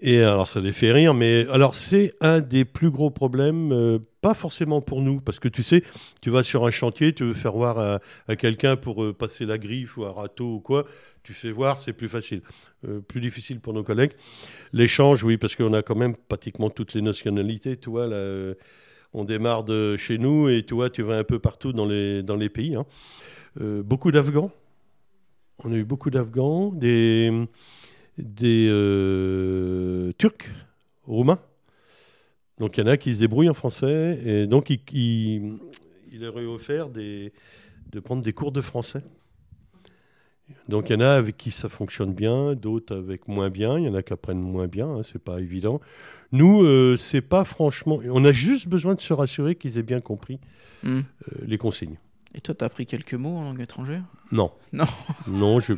[0.00, 3.98] Et alors ça les fait rire, mais alors c'est un des plus gros problèmes, euh,
[4.20, 5.82] pas forcément pour nous, parce que tu sais,
[6.20, 9.58] tu vas sur un chantier, tu veux faire voir à, quelqu'un pour euh, passer la
[9.58, 10.84] griffe ou un râteau ou quoi,
[11.24, 12.42] tu fais voir, c'est plus facile.
[12.86, 14.12] Euh, plus difficile pour nos collègues.
[14.72, 18.54] L'échange, oui, parce qu'on a quand même pratiquement toutes les nationalités, tu vois, euh,
[19.12, 22.48] on démarre de chez nous et tu vois, tu vas un peu partout dans les,
[22.48, 22.76] pays.
[22.76, 22.86] hein.
[23.60, 24.52] Euh, beaucoup d'Afghans.
[25.64, 27.32] On a eu beaucoup d'Afghans, des,
[28.18, 30.50] des euh, Turcs,
[31.06, 31.38] Roumains.
[32.58, 35.58] Donc il y en a qui se débrouillent en français et donc il, il,
[36.12, 37.32] il leur est offert des,
[37.92, 39.02] de prendre des cours de français.
[40.68, 43.78] Donc il y en a avec qui ça fonctionne bien, d'autres avec moins bien.
[43.78, 45.80] Il y en a qui apprennent moins bien, hein, c'est pas évident.
[46.32, 48.00] Nous, euh, c'est pas franchement.
[48.10, 50.38] On a juste besoin de se rassurer qu'ils aient bien compris
[50.84, 50.98] Mm.
[50.98, 51.02] euh,
[51.44, 51.96] les consignes.
[52.36, 54.04] Et toi, tu as appris quelques mots en langue étrangère?
[54.30, 54.52] Non.
[54.72, 54.84] Non.
[55.26, 55.72] Non, je.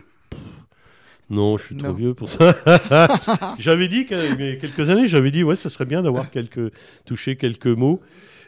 [1.30, 2.54] Non, je suis trop vieux pour ça.
[3.58, 6.72] j'avais dit, qu'il y a quelques années, j'avais dit, ouais, ça serait bien d'avoir quelques,
[7.06, 8.00] touché quelques mots.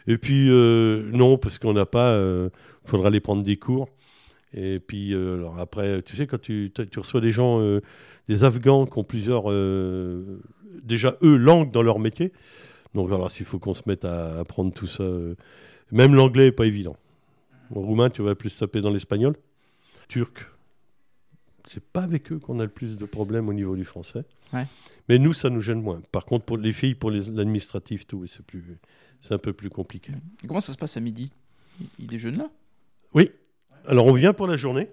[0.05, 2.17] Et puis, euh, non, parce qu'on n'a pas.
[2.17, 3.87] Il faudra aller prendre des cours.
[4.53, 7.81] Et puis, euh, alors après, tu sais, quand tu, reçois des gens, euh,
[8.27, 10.39] des Afghans qui ont plusieurs, euh,
[10.83, 12.31] déjà eux, langues dans leur métier.
[12.93, 15.03] Donc, alors, s'il faut qu'on se mette à apprendre tout ça.
[15.03, 15.35] euh,
[15.91, 16.95] même l'anglais n'est pas évident.
[17.75, 19.35] En roumain, tu vas plus taper dans l'espagnol.
[20.07, 20.47] Turc,
[21.67, 24.23] c'est pas avec eux qu'on a le plus de problèmes au niveau du français.
[24.53, 24.67] Ouais.
[25.09, 26.01] Mais nous, ça nous gêne moins.
[26.11, 28.77] Par contre, pour les filles, pour l'administratif, tout, c'est plus,
[29.19, 30.11] c'est un peu plus compliqué.
[30.43, 31.31] Et Comment ça se passe à midi?
[31.79, 32.49] Il- Il déjeune là?
[33.13, 33.31] Oui.
[33.85, 34.89] Alors, on vient pour la journée.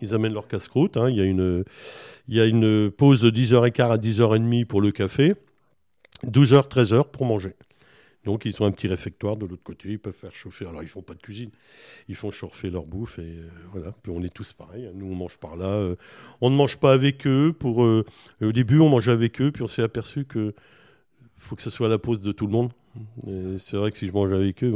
[0.00, 0.96] Ils amènent leur casse-croûte.
[0.96, 1.10] hein.
[1.10, 1.64] Il, y a une,
[2.28, 5.34] il y a une pause de 10h15 à 10h30 pour le café,
[6.24, 7.54] 12h, 13h pour manger.
[8.28, 9.88] Donc, ils ont un petit réfectoire de l'autre côté.
[9.88, 10.66] Ils peuvent faire chauffer.
[10.66, 11.48] Alors, ils font pas de cuisine.
[12.10, 13.18] Ils font chauffer leur bouffe.
[13.18, 13.92] Et euh, voilà.
[14.02, 14.84] Puis, on est tous pareils.
[14.86, 14.92] hein.
[14.94, 15.64] Nous, on mange par là.
[15.64, 15.96] euh,
[16.42, 17.54] on ne mange pas avec eux.
[17.58, 18.04] Pour, euh,
[18.42, 19.50] au début, on mangeait avec eux.
[19.50, 20.54] Puis, on s'est aperçu que
[21.38, 22.70] faut que ça soit la pause de tout le monde.
[23.56, 24.72] C'est vrai que si je mange avec eux,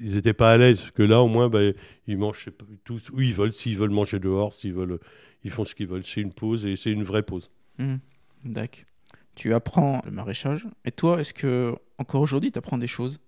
[0.00, 0.90] ils n'étaient pas à l'aise.
[0.94, 1.74] Que là, au moins, ben,
[2.06, 2.48] ils mangent
[2.84, 3.52] tous où ils veulent.
[3.52, 4.98] S'ils veulent manger dehors, s'ils veulent,
[5.44, 6.06] ils font ce qu'ils veulent.
[6.06, 7.50] C'est une pause et c'est une vraie pause.
[7.78, 8.00] Mhm.
[8.44, 8.84] D'accord.
[9.38, 10.66] Tu apprends le maraîchage.
[10.84, 13.20] Et toi, est-ce que encore aujourd'hui, tu apprends des choses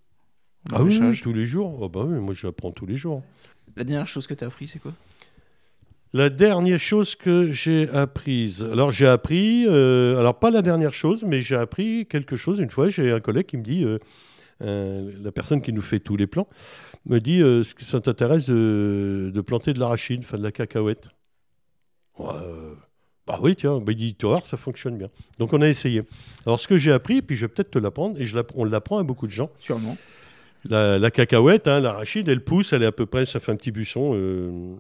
[0.73, 1.81] Ah oui, tous les jours.
[1.85, 3.23] Ah bah oui, moi, j'apprends tous les jours.
[3.77, 4.93] La dernière chose que tu as appris, c'est quoi?
[6.13, 8.65] La dernière chose que j'ai apprise.
[8.65, 12.59] Alors, j'ai appris, euh, alors pas la dernière chose, mais j'ai appris quelque chose.
[12.59, 14.01] Une fois, j'ai un collègue qui me dit, euh,
[14.63, 16.49] euh, la personne qui nous fait tous les plans,
[17.07, 20.51] me dit euh, Est-ce que ça t'intéresse de, de planter de l'arachide, enfin de la
[20.51, 21.09] cacahuète?
[22.19, 22.35] Ouais,
[23.31, 25.09] euh, Bah oui, tiens, il dit Tu vas voir, ça fonctionne bien.
[25.39, 26.03] Donc, on a essayé.
[26.47, 28.99] Alors, ce que j'ai appris, puis je vais peut-être te l'apprendre, et je on l'apprend
[28.99, 29.51] à beaucoup de gens.
[29.59, 29.97] Sûrement.
[30.69, 33.57] La, la cacahuète, hein, l'arachide, elle pousse, elle est à peu près, ça fait un
[33.57, 34.13] petit buisson.
[34.15, 34.77] euh,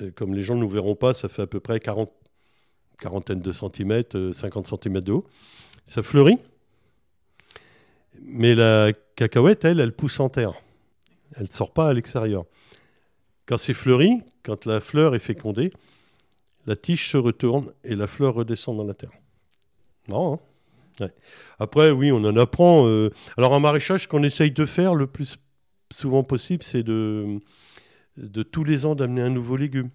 [0.00, 2.10] euh, comme les gens ne nous verront pas, ça fait à peu près 40,
[2.98, 5.26] quarantaine de centimètres, euh, 50 centimètres de haut.
[5.86, 6.38] Ça fleurit.
[8.22, 10.54] Mais la cacahuète, elle, elle pousse en terre.
[11.36, 12.44] Elle ne sort pas à l'extérieur.
[13.46, 15.72] Quand c'est fleuri, quand la fleur est fécondée,
[16.66, 19.12] la tige se retourne et la fleur redescend dans la terre.
[20.08, 20.40] Marrant,
[21.00, 21.08] hein?
[21.58, 22.86] Après, oui, on en apprend.
[22.86, 25.36] euh, alors en maraîchage, ce qu'on essaye de faire le plus
[25.92, 27.40] souvent possible, c'est de,
[28.16, 29.90] de tous les ans d'amener un nouveau légume.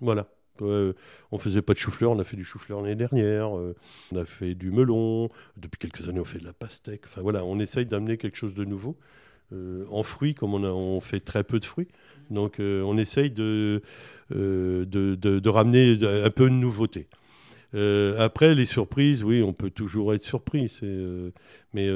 [0.00, 0.28] Voilà.
[0.62, 0.92] Euh,
[1.30, 3.76] on faisait pas de chou-fleur, on a fait du chou-fleur l'année dernière, euh,
[4.12, 7.02] on a fait du melon, depuis quelques années on fait de la pastèque.
[7.06, 8.96] Enfin voilà, on essaye d'amener quelque chose de nouveau.
[9.52, 11.88] Euh, en fruits, comme on, on fait très peu de fruits,
[12.30, 13.82] donc euh, on essaye de,
[14.34, 17.06] euh, de, de- ramener un peu de nouveauté.
[17.74, 20.72] Euh, après, les surprises, oui, on peut toujours être surpris.
[21.74, 21.90] mais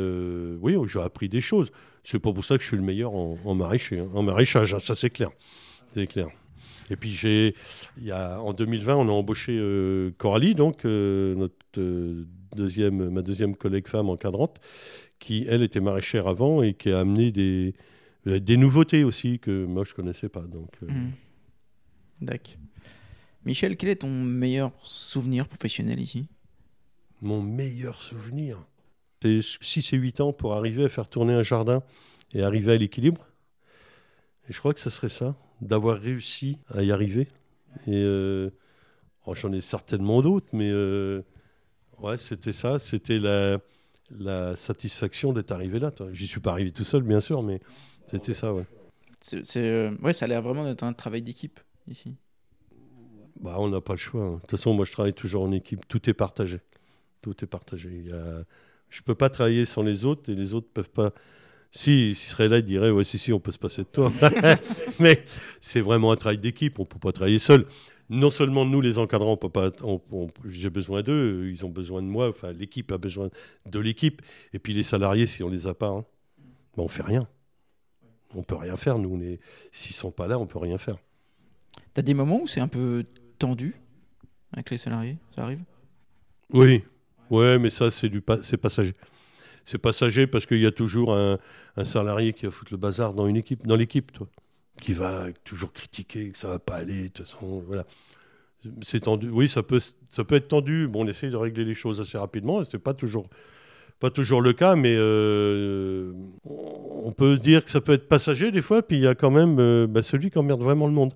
[0.61, 1.71] oui, j'ai appris des choses.
[2.05, 4.95] C'est pas pour ça que je suis le meilleur en, en hein, maraîchage, hein, ça
[4.95, 5.31] c'est clair.
[5.95, 6.29] C'est clair.
[6.91, 7.55] Et puis j'ai,
[8.13, 9.59] en 2020, on a embauché
[10.19, 11.55] Coralie, donc notre
[12.57, 14.59] deuxième, ma deuxième collègue femme encadrante,
[15.19, 17.75] qui elle était maraîchère avant et qui a amené des,
[18.27, 20.43] des nouveautés aussi que moi je connaissais pas.
[20.43, 21.13] Donc euh, Mhm.
[22.21, 22.55] D'accord.
[23.45, 26.29] Michel, quel est ton meilleur souvenir professionnel ici?
[27.21, 28.65] Mon meilleur souvenir,
[29.21, 31.83] c'est 6 et 8 ans pour arriver à faire tourner un jardin
[32.35, 33.27] et arriver à l'équilibre.
[34.49, 37.27] Et je crois que ce serait ça, d'avoir réussi à y arriver.
[37.87, 38.51] Et euh,
[39.27, 41.23] oh, j'en ai certainement d'autres, mais euh,
[41.99, 43.59] ouais, c'était ça, c'était la,
[44.11, 45.93] la satisfaction d'être arrivé là.
[46.13, 47.61] J'y suis pas arrivé tout seul, bien sûr, mais
[48.07, 48.65] c'était ça, ouais.
[49.21, 52.17] C'est, euh, ouais, ça a l'air vraiment d'être un travail d'équipe ici.
[53.41, 54.23] Bah, on n'a pas le choix.
[54.25, 54.35] hein.
[54.35, 55.87] De toute façon, moi, je travaille toujours en équipe.
[55.89, 56.59] Tout est partagé.
[57.23, 57.89] Tout est partagé.
[57.93, 58.43] Il y a...
[58.91, 61.13] Je peux pas travailler sans les autres et les autres peuvent pas.
[61.71, 64.13] Si, s'ils seraient là, ils diraient Ouais, si, si, on peut se passer de toi.
[65.01, 65.25] Mais
[65.61, 66.79] c'est vraiment un travail d'équipe.
[66.79, 67.67] On peut pas travailler seul.
[68.11, 69.71] Non seulement nous, les encadrants, on peut pas.
[69.83, 71.49] on- on- J'ai besoin d'eux.
[71.49, 72.29] Ils ont besoin de moi.
[72.29, 73.31] Enfin, l'équipe a besoin
[73.67, 74.21] de l'équipe.
[74.53, 76.05] Et puis les salariés, si on les a pas, hein,
[76.77, 77.27] ben, on fait rien.
[78.35, 78.99] On peut rien faire.
[78.99, 79.41] Nous, on est...
[79.71, 80.97] s'ils sont pas là, on peut rien faire.
[81.95, 83.05] T'as des moments où c'est un peu
[83.39, 83.75] tendu
[84.53, 85.61] avec les salariés Ça arrive?
[86.53, 86.83] Oui,
[87.31, 88.95] ouais, mais ça, c'est du pa- c'est passager.
[89.65, 91.39] C'est passager parce qu'il y a toujours un,
[91.77, 94.27] un salarié qui va foutre le bazar dans une équipe, dans l'équipe, toi,
[94.83, 97.05] qui va toujours critiquer que ça va pas aller.
[97.05, 97.85] De toute façon, voilà.
[98.83, 99.29] C'est tendu.
[99.29, 100.89] Oui, ça peut, ça peut être tendu.
[100.89, 102.63] Bon, on essaye de régler les choses assez rapidement.
[102.65, 103.29] C'est pas toujours,
[104.03, 106.13] pas toujours le cas, mais euh,
[106.45, 108.83] on peut dire que ça peut être passager des fois.
[108.83, 111.15] Puis il y a quand même euh, bah, celui qui emmerde vraiment le monde.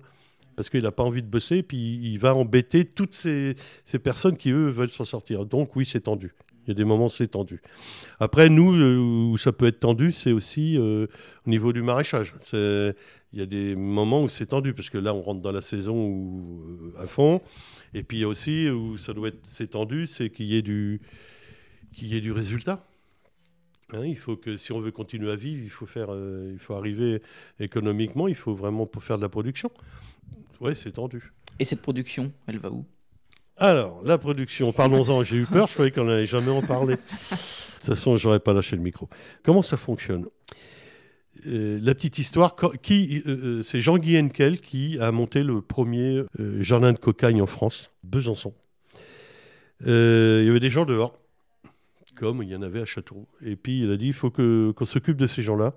[0.55, 3.57] Parce qu'il n'a pas envie de bosser, puis il va embêter toutes ces,
[4.01, 5.45] personnes qui, eux, veulent s'en sortir.
[5.45, 6.33] Donc, oui, c'est tendu.
[6.65, 7.61] Il y a des moments, c'est tendu.
[8.21, 12.33] Après, nous, euh, où ça peut être tendu, c'est aussi au niveau du maraîchage.
[12.53, 15.61] Il y a des moments où c'est tendu, parce que là, on rentre dans la
[15.61, 16.49] saison
[16.97, 17.41] à fond.
[17.93, 21.01] Et puis, aussi où ça doit être tendu, c'est qu'il y ait du,
[21.97, 22.83] qu'il y ait du résultat.
[23.93, 26.59] Hein, il faut que si on veut continuer à vivre, il faut faire, euh, il
[26.59, 27.21] faut arriver
[27.59, 29.71] économiquement, il faut vraiment pour faire de la production.
[30.59, 31.33] Ouais, c'est tendu.
[31.59, 32.85] Et cette production, elle va où?
[33.55, 35.23] Alors, la production, parlons-en.
[35.23, 36.95] J'ai eu peur, je croyais qu'on n'allait jamais en parler.
[37.77, 39.09] De toute façon, j'aurais pas lâché le micro.
[39.43, 40.25] Comment ça fonctionne?
[41.47, 46.23] Euh, La petite histoire, qui, euh, c'est Jean-Guy Henkel qui a monté le premier
[46.59, 48.53] jardin de cocagne en France, Besançon.
[49.85, 51.17] Il y avait des gens dehors,
[52.17, 53.27] comme il y en avait à Châteauroux.
[53.41, 55.75] Et puis il a dit, il faut qu'on s'occupe de ces gens-là.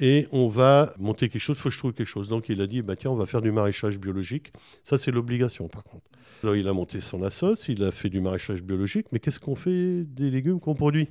[0.00, 2.28] Et on va monter quelque chose, il faut que je trouve quelque chose.
[2.28, 4.52] Donc il a dit, bah, tiens, on va faire du maraîchage biologique.
[4.84, 6.04] Ça, c'est l'obligation, par contre.
[6.42, 9.56] Alors, il a monté son assos, il a fait du maraîchage biologique, mais qu'est-ce qu'on
[9.56, 11.08] fait des légumes qu'on produit?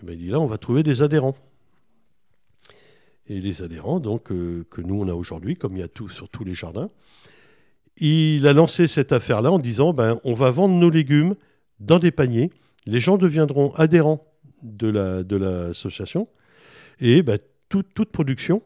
[0.00, 1.34] Eh ben, Il dit là, on va trouver des adhérents.
[3.26, 6.08] Et les adhérents, donc, euh, que nous, on a aujourd'hui, comme il y a tout
[6.08, 6.90] sur tous les jardins,
[7.96, 11.34] il a lancé cette affaire-là en disant ben, on va vendre nos légumes
[11.80, 12.50] dans des paniers,
[12.86, 14.26] les gens deviendront adhérents
[14.62, 16.28] de la- de l'association,
[17.00, 18.62] et ben, toute, toute production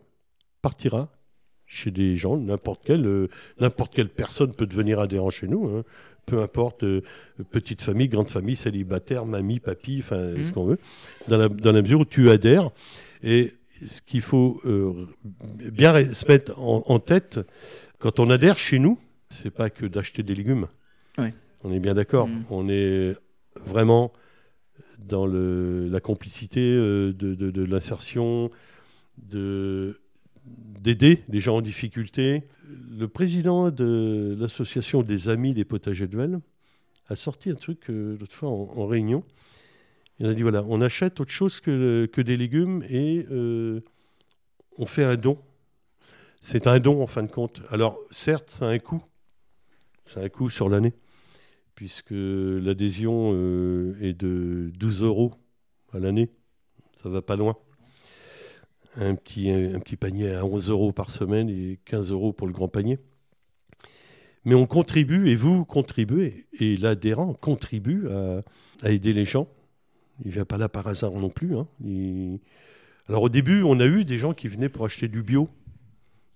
[0.63, 1.11] partira
[1.67, 3.29] chez des gens, n'importe quelle, euh,
[3.61, 5.85] n'importe quelle personne peut devenir adhérent chez nous, hein.
[6.27, 7.03] peu importe, euh,
[7.51, 10.45] petite famille, grande famille, célibataire, mamie, papy, enfin Mhm.
[10.45, 10.79] ce qu'on veut,
[11.29, 12.71] dans la, dans la mesure où tu adhères.
[13.23, 13.53] Et
[13.85, 15.07] ce qu'il faut euh,
[15.73, 17.41] bien se mettre en, en tête,
[17.99, 18.99] quand on adhère chez nous,
[19.29, 20.67] c'est pas que d'acheter des légumes.
[21.19, 21.33] Ouais.
[21.65, 22.29] On est bien d'accord.
[22.29, 22.45] Mhm.
[22.51, 23.15] On est
[23.67, 24.13] vraiment
[24.99, 28.51] dans la complicité euh, de, l'insertion,
[29.19, 30.01] de
[30.45, 32.45] d'aider les gens en difficulté.
[32.97, 36.41] Le président de l'association des amis des potagers de Vel
[37.09, 39.25] a sorti un truc euh, l'autre fois en, en réunion.
[40.19, 43.81] Il a dit voilà, on achète autre chose que, que des légumes et euh,
[44.79, 45.39] on fait un don.
[46.41, 47.61] C'est un don en fin de compte.
[47.71, 49.03] Alors certes, ça a un coût.
[50.07, 50.95] Ça a un coût sur l'année,
[51.77, 55.35] puisque l'adhésion euh, est de 12 euros
[55.93, 56.31] à l'année.
[56.95, 57.57] Ça va pas loin
[58.97, 62.53] un petit, un petit panier à 11 euros par semaine et 15 euros pour le
[62.53, 62.99] grand panier.
[64.45, 68.43] Mais on contribue, et vous contribuez, et l'adhérent contribue à,
[68.91, 69.49] aider les gens.
[70.21, 71.57] Il ne vient pas là par hasard non plus.
[71.57, 71.69] hein.
[73.09, 75.49] Alors au début, on a eu des gens qui venaient pour acheter du bio,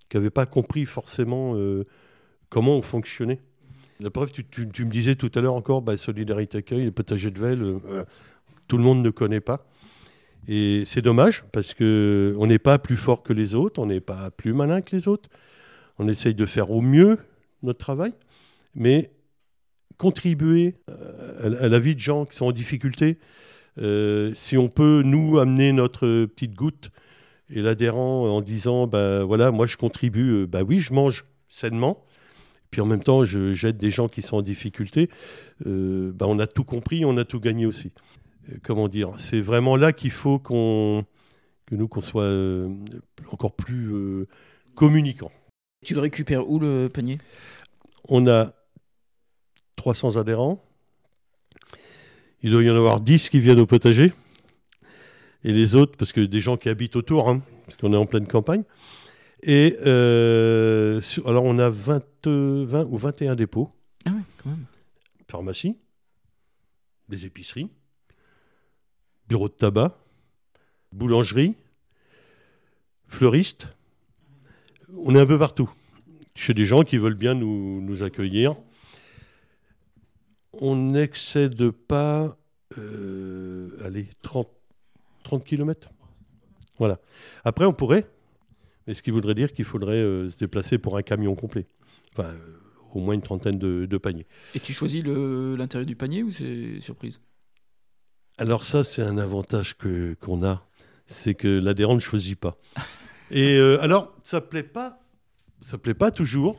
[0.08, 1.86] qui n'avaient pas compris forcément euh,
[2.48, 3.40] comment on fonctionnait.
[4.00, 7.38] La preuve, tu, me disais tout à l'heure encore, bah, Solidarité Accueil, le potager de
[7.38, 8.04] Vel, euh,
[8.66, 9.66] tout le monde ne connaît pas.
[10.48, 14.00] Et c'est dommage parce que on n'est pas plus fort que les autres, on n'est
[14.00, 15.28] pas plus malin que les autres.
[15.98, 17.18] On essaye de faire au mieux
[17.62, 18.14] notre travail,
[18.74, 19.10] mais
[19.98, 23.18] contribuer euh, à, la vie de gens qui sont en difficulté,
[23.78, 26.90] euh, si on peut nous amener notre petite goutte
[27.50, 32.02] et l'adhérent en disant bah voilà moi je contribue, euh, bah oui je mange sainement,
[32.70, 35.10] puis en même temps j'aide des gens qui sont en difficulté,
[35.66, 37.92] euh, bah on a tout compris, on a tout gagné aussi
[38.50, 41.04] euh, comment dire, c'est vraiment là qu'il faut qu'on
[41.66, 42.68] que nous qu'on soit euh,
[43.30, 44.26] encore plus
[44.74, 45.32] communicants.
[45.84, 47.18] Tu le récupères où le panier?
[48.08, 48.52] On a
[49.76, 50.62] 300 adhérents
[52.42, 54.12] Il doit y en avoir 10 qui viennent au potager.
[55.42, 58.06] Et les autres, parce que des gens qui habitent autour, hein, parce qu'on est en
[58.06, 58.64] pleine campagne.
[59.42, 63.70] Et euh, sur- alors, on a 20, euh, 20 ou 21 dépôts.
[64.04, 64.66] Ah ouais, quand même.
[65.28, 65.76] Pharmacie,
[67.08, 67.70] des épiceries,
[69.28, 69.96] bureau de tabac,
[70.92, 71.54] boulangerie,
[73.08, 73.68] fleuriste.
[74.96, 75.70] On est un peu partout.
[76.34, 78.56] Chez des gens qui veulent bien nous, nous accueillir.
[80.52, 82.36] On n'excède pas,
[82.78, 84.48] euh, allez, 30,
[85.22, 85.90] 30 km.
[86.78, 86.98] Voilà.
[87.44, 88.06] Après, on pourrait,
[88.90, 91.68] mais ce qui voudrait dire qu'il faudrait euh, se déplacer pour un camion complet.
[92.12, 92.58] Enfin, euh,
[92.92, 94.26] au moins une trentaine de- de paniers.
[94.52, 97.20] Et tu choisis l'intérieur du panier ou c'est surprise?
[98.36, 100.66] Alors ça, c'est un avantage que qu'on a,
[101.06, 102.58] c'est que l'adhérent ne choisit pas.
[103.30, 104.98] Et euh, alors, ça plaît pas,
[105.60, 106.56] ça plaît pas toujours.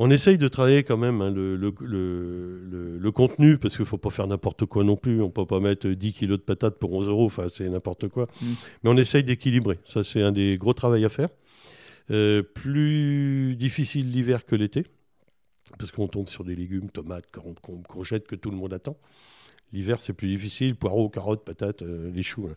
[0.00, 3.84] On essaye de travailler quand même hein, le, le- le- le- le contenu, parce qu'il
[3.84, 5.20] faut pas faire n'importe quoi non plus.
[5.20, 8.26] On peut pas mettre 10 kilos de patates pour 11 euros, enfin c'est n'importe quoi.
[8.40, 8.46] Mm.
[8.84, 9.78] Mais on essaye d'équilibrer.
[9.84, 11.28] Ça, c'est un des gros travaux à faire.
[12.10, 14.86] Euh, plus difficile l'hiver que l'été,
[15.78, 17.26] parce qu'on tombe sur des légumes, tomates,
[17.88, 18.96] courgettes que tout le monde attend.
[19.74, 20.76] L'hiver, c'est plus difficile.
[20.76, 22.46] Poireaux, carottes, patates, euh, les choux.
[22.46, 22.54] là.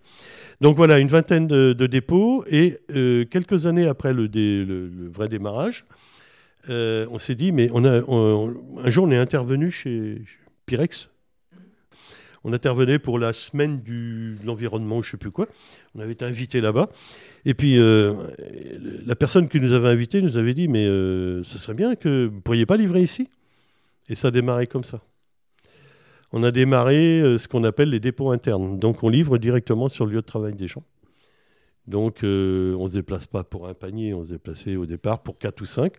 [0.61, 2.45] Donc voilà, une vingtaine de, de dépôts.
[2.49, 5.83] Et euh, quelques années après le, dé- le- le vrai démarrage,
[6.69, 10.21] euh, on s'est dit, mais on a, un jour, on est intervenu chez
[10.65, 11.09] Pyrex.
[12.43, 15.47] On intervenait pour la semaine du, de l'environnement, je ne sais plus quoi.
[15.93, 16.89] On avait été invité là-bas.
[17.45, 18.13] Et puis, euh,
[19.05, 22.27] la personne qui nous avait invités nous avait dit, mais euh, ce serait bien que
[22.27, 23.29] vous ne pourriez pas livrer ici.
[24.09, 25.01] Et ça a démarré comme ça
[26.33, 28.79] on a démarré ce qu'on appelle les dépôts internes.
[28.79, 30.83] Donc on livre directement sur le lieu de travail des gens.
[31.87, 32.27] Donc on
[32.83, 35.65] ne se déplace pas pour un panier, on se déplaçait au départ pour 4 ou
[35.65, 35.91] 5.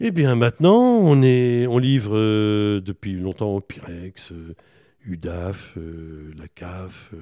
[0.00, 4.54] Et bien maintenant, on, est, on livre euh, depuis longtemps au Pyrex, euh,
[5.06, 7.12] UDAF, euh, la CAF,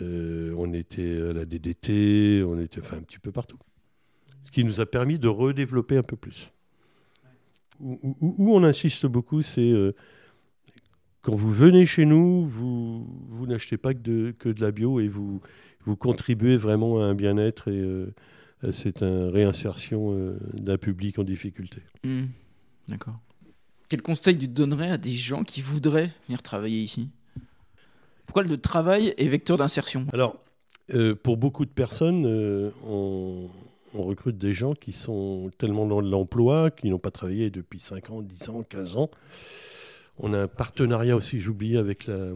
[0.00, 3.58] on était à la DDT, on était enfin, un petit peu partout.
[4.44, 6.52] Ce qui nous a permis de redévelopper un peu plus.
[7.80, 9.72] Où, on insiste beaucoup, c'est
[11.22, 15.40] quand vous venez chez nous, vous, vous n'achetez pas que de, la bio et vous,
[15.84, 17.82] vous contribuez vraiment à un bien-être et
[18.72, 21.80] cette euh, réinsertion euh, d'un public en difficulté.
[22.04, 22.26] Hmm,
[22.88, 23.18] D'accord.
[23.88, 27.10] Quel conseil tu donnerais à des gens qui voudraient venir travailler ici?
[28.26, 30.06] Pourquoi le travail est vecteur d'insertion?
[30.12, 30.36] Alors,
[30.94, 33.48] euh, pour beaucoup de personnes, euh, on,
[33.94, 38.10] on recrute des gens qui sont tellement de l'emploi, qui n'ont pas travaillé depuis 5
[38.10, 39.10] ans, 10 ans, 15 ans.
[40.18, 42.32] On a un partenariat aussi, j'oubliais, avec la,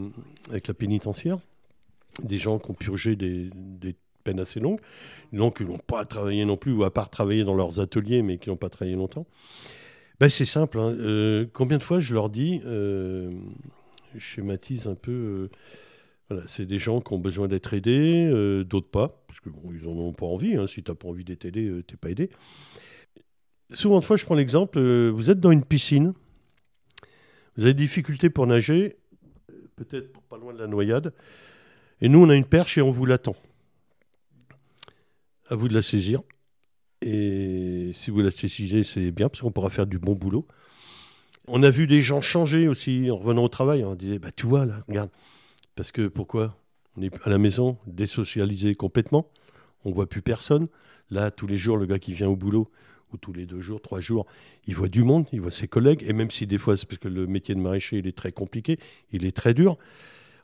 [0.51, 1.39] avec la pénitentiaire.
[2.23, 4.81] Des gens qui ont purgé des, des peines assez longues,
[5.33, 8.39] donc qui n'ont pas travaillé non plus, ou à part travailler dans leurs ateliers, mais
[8.39, 9.27] qui n'ont pas travaillé longtemps.
[10.19, 10.79] Ben, c'est simple.
[10.79, 10.95] hein.
[10.99, 13.31] Euh, combien de fois je leur dis, euh,
[14.15, 15.51] je schématise un peu, euh,
[16.29, 18.31] voilà, c'est des gens qui ont besoin d'être aidés,
[18.69, 20.57] d'autres pas, parce que bon, ils n'en ont pas envie.
[20.57, 20.67] hein.
[20.67, 22.31] Si tu n'as pas envie d'être aidé, tu n'es pas aidé.
[23.73, 26.13] Souvent de fois, je prends l'exemple, vous êtes dans une piscine,
[27.57, 28.97] vous avez des difficultés pour nager,
[29.77, 31.13] peut-être pas loin de la noyade,
[32.01, 33.37] et nous, on a une perche et on vous l'attend.
[35.51, 36.23] À vous de la saisir.
[37.03, 40.47] Et si vous la saisissez, c'est bien, parce qu'on pourra faire du bon boulot.
[41.49, 43.83] On a vu des gens changer aussi en revenant au travail.
[43.83, 45.11] On disait, bah, tu vois, là, regarde.
[45.75, 46.57] Parce que pourquoi?
[46.97, 49.27] On est à la maison, désocialisé complètement.
[49.85, 50.69] On voit plus personne.
[51.11, 52.71] Là, tous les jours, le gars qui vient au boulot,
[53.13, 54.27] ou tous les deux jours, trois jours,
[54.69, 56.05] il voit du monde, il voit ses collègues.
[56.07, 58.31] Et même si des fois, c'est parce que le métier de maraîcher, il est très
[58.31, 58.79] compliqué,
[59.11, 59.79] il est très dur.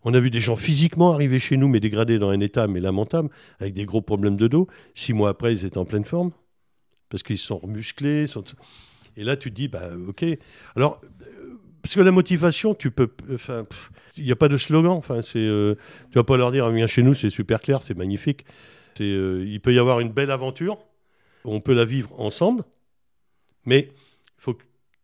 [0.09, 2.79] On a vu des gens physiquement arriver chez nous, mais dégradés dans un état mais
[2.79, 3.29] lamentable,
[3.59, 4.69] avec des gros problèmes de dos.
[4.95, 6.31] Six mois après, ils étaient en pleine forme,
[7.09, 8.29] parce qu'ils sont musclés.
[8.29, 8.45] Sont...
[9.17, 10.25] Et là, tu te dis, bah, ok.
[10.77, 11.01] Alors,
[11.83, 13.11] parce que la motivation, tu peux.
[13.35, 13.67] Enfin,
[14.17, 14.93] il n'y a pas de slogan.
[14.93, 15.75] Enfin, c'est, euh,
[16.13, 18.45] tu vas pas leur dire, viens chez nous, c'est super clair, c'est magnifique.
[19.01, 20.79] Euh, il peut y avoir une belle aventure.
[21.45, 22.63] On peut la vivre ensemble,
[23.65, 24.57] mais il faut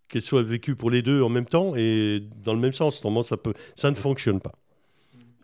[0.09, 3.03] qu'elle soit vécue pour les deux en même temps et dans le même sens.
[3.03, 3.25] Normalement,
[3.75, 4.53] ça ne fonctionne pas.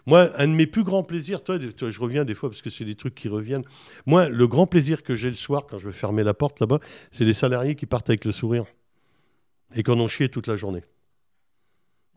[0.09, 2.87] Moi, un de mes plus grands plaisirs, toi, je reviens des fois parce que c'est
[2.87, 3.65] des trucs qui reviennent.
[4.07, 6.79] Moi, le grand plaisir que j'ai le soir quand je vais fermer la porte là-bas,
[7.11, 8.65] c'est les salariés qui partent avec le sourire
[9.75, 10.83] et qui en ont chié toute la journée.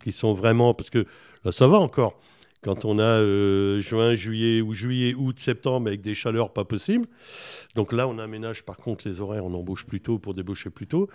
[0.06, 0.74] Qui sont vraiment.
[0.74, 1.06] Parce que
[1.44, 2.18] là, ça va encore.
[2.62, 7.08] Quand on a euh, juin, juillet ou juillet, août, septembre avec des chaleurs pas possibles.
[7.76, 10.88] Donc là, on aménage par contre les horaires, on embauche plus tôt pour débaucher plus
[10.88, 11.10] tôt.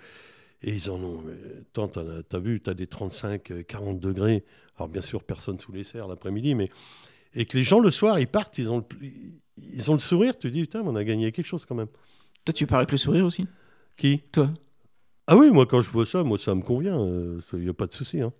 [0.63, 1.23] Et ils en ont.
[1.27, 4.43] euh, Tant, as- t'as vu, tu as des 35, euh, 40 degrés.
[4.77, 6.69] Alors bien sûr, personne sous les serres l'après-midi, mais.
[7.35, 9.07] Et que les gens le soir, ils partent, ils ont le,
[9.57, 11.75] ils ont le sourire, tu te dis, putain, mais on a gagné quelque chose quand
[11.75, 11.89] même.
[12.45, 13.45] Toi, tu pars avec le sourire aussi?
[13.97, 14.19] Qui?
[14.31, 14.49] Toi
[15.27, 16.97] Ah oui, moi quand je vois ça, moi ça me convient,
[17.53, 18.21] il n'y a pas de souci.
[18.21, 18.31] hein.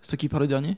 [0.00, 0.76] C'est toi qui parles le dernier?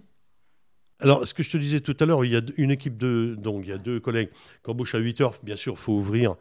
[0.99, 3.35] Alors, ce que je te disais tout à l'heure, il y a une équipe de.
[3.39, 4.31] Donc, il y a deux collègues
[4.65, 5.35] qui embauchent à 8 heures.
[5.43, 6.37] Bien sûr, il faut ouvrir.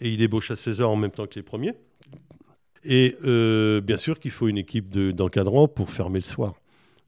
[0.00, 1.74] Et il ébauche à 16 heures en même temps que les premiers.
[2.84, 6.54] Et euh, bien sûr qu'il faut une équipe d'encadrants pour fermer le soir.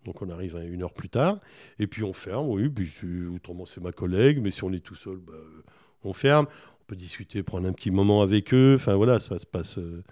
[0.04, 1.38] Donc on arrive à une heure plus tard,
[1.78, 2.90] et puis on ferme, oui, puis
[3.26, 5.34] autrement c'est ma collègue, mais si on est tout seul, bah,
[6.02, 6.46] on ferme.
[6.80, 10.02] On peut discuter, prendre un petit moment avec eux, enfin voilà, ça se passe, euh,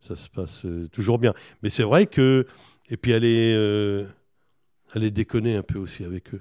[0.00, 1.34] ça se passe euh, toujours bien.
[1.62, 2.46] Mais c'est vrai que,
[2.88, 4.06] et puis aller,
[4.92, 6.40] aller déconner un peu aussi avec eux,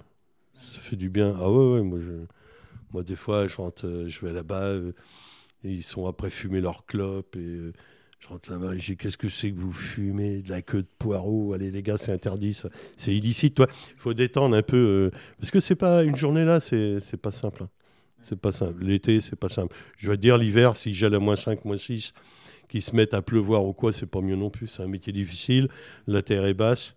[0.56, 1.36] ça fait du bien.
[1.40, 2.00] Ah ouais, moi,
[2.94, 4.76] moi des fois je rentre, je vais là-bas,
[5.66, 7.36] ils sont après fumer leur clope,
[8.24, 11.52] je rentre là-bas, j'ai qu'est-ce que c'est que vous fumez De la queue de poireau?
[11.52, 12.58] Allez les gars, c'est interdit,
[12.96, 13.60] c'est illicite.
[13.60, 14.78] Il faut détendre un peu.
[14.78, 17.64] Euh, parce que c'est pas une journée là, c'est pas simple.
[17.64, 17.70] Hein.
[18.22, 18.82] C'est pas simple.
[18.82, 19.76] L'été, c'est pas simple.
[19.98, 22.14] Je vais dire l'hiver, si j'ai à moins 5, moins 6,
[22.70, 24.68] qui se mettent à pleuvoir ou quoi, c'est pas mieux non plus.
[24.68, 25.68] C'est un métier difficile,
[26.08, 26.96] la terre est basse,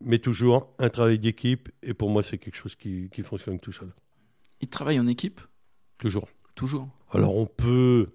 [0.00, 1.68] mais toujours un travail d'équipe.
[1.82, 3.92] Et pour moi, c'est quelque chose qui, qui fonctionne tout seul.
[4.62, 5.42] Il travaille en équipe?
[5.98, 6.28] Toujours.
[6.54, 6.88] Toujours.
[7.12, 8.08] Alors on peut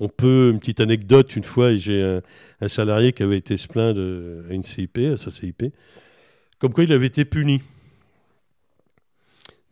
[0.00, 2.20] on peut, une petite anecdote, une fois, j'ai
[2.60, 4.00] un, salarié qui avait été se plaindre
[4.48, 5.64] à une CIP, à sa CIP,
[6.58, 7.60] comme quoi il avait été puni.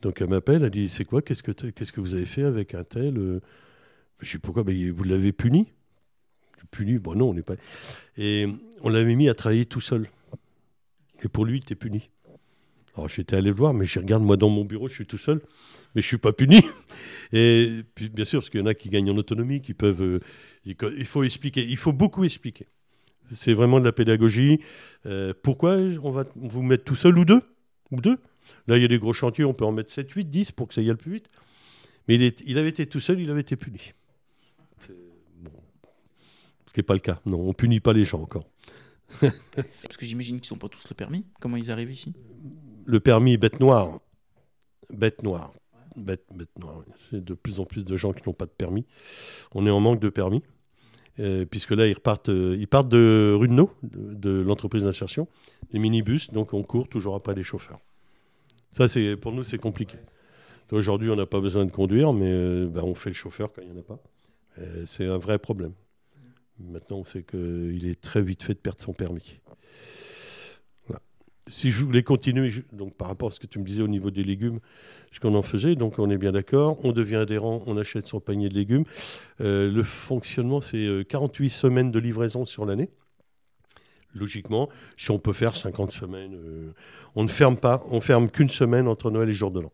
[0.02, 1.22] Donc elle m'appelle, elle dit C'est quoi?
[1.22, 3.40] Qu'est-ce que, vous avez fait avec un tel euh?
[4.20, 5.66] Je sais pourquoi, vous l'avez puni?
[6.70, 6.98] Puni?
[6.98, 7.54] Bon, non, on n'est pas.
[8.18, 8.46] Et
[8.82, 10.08] on l'avait mis à travailler tout seul.
[11.22, 12.10] Et pour lui, il était puni.
[12.94, 15.18] Alors j'étais allé le voir, mais je regarde, moi dans mon bureau, je suis tout
[15.18, 15.40] seul,
[15.94, 16.62] mais je suis pas puni.
[17.32, 20.02] Et puis, bien sûr, parce qu'il y en a qui gagnent en autonomie, qui peuvent.
[20.02, 20.20] Euh,
[20.64, 22.66] il faut expliquer, il faut beaucoup expliquer.
[23.32, 24.60] C'est vraiment de la pédagogie.
[25.06, 27.42] Euh, pourquoi on va vous mettre tout seul ou deux?
[27.90, 28.18] Ou deux?
[28.66, 30.68] Là, il y a des gros chantiers, on peut en mettre 7, 8, 10 pour
[30.68, 31.28] que ça y aille plus vite.
[32.06, 33.80] Mais il, est, il avait été tout seul, il avait été puni.
[35.40, 35.50] Bon.
[36.66, 37.20] Ce qui n'est pas le cas.
[37.26, 38.48] Non, on punit pas les gens encore.
[39.20, 41.24] Parce que j'imagine qu'ils n'ont pas tous le permis.
[41.40, 42.14] Comment ils arrivent ici?
[42.86, 44.00] Le permis bête noire.
[44.90, 45.52] Bête noire.
[46.58, 46.82] Noire.
[47.10, 48.86] C'est de plus en plus de gens qui n'ont pas de permis.
[49.54, 50.42] On est en manque de permis.
[51.20, 55.26] Euh, puisque là, ils, repartent, euh, ils partent de Rudeneau, de, l'entreprise d'insertion,
[55.72, 57.80] des minibus, donc on court toujours après les chauffeurs.
[58.70, 59.98] Ça, c'est pour nous, c'est compliqué.
[60.70, 63.62] Aujourd'hui, on n'a pas besoin de conduire, mais euh, ben, on fait le chauffeur quand
[63.62, 63.98] il n'y en a pas.
[64.86, 65.72] c'est un vrai problème.
[66.60, 69.40] Maintenant, on sait qu'il est très vite fait de perdre son permis
[71.48, 74.10] si je voulais continuer, donc par rapport à ce que tu me disais au niveau
[74.10, 74.60] des légumes,
[75.12, 78.20] ce qu'on en faisait, donc on est bien d'accord, on devient adhérent, on achète son
[78.20, 78.84] panier de légumes.
[79.40, 82.90] Euh, le fonctionnement, c'est 48 euh, semaines de livraison sur l'année.
[84.14, 86.72] Logiquement, si on peut faire 50 semaines, euh,
[87.14, 89.72] on ne ferme pas, on ferme qu'une semaine entre Noël et jour de l'an.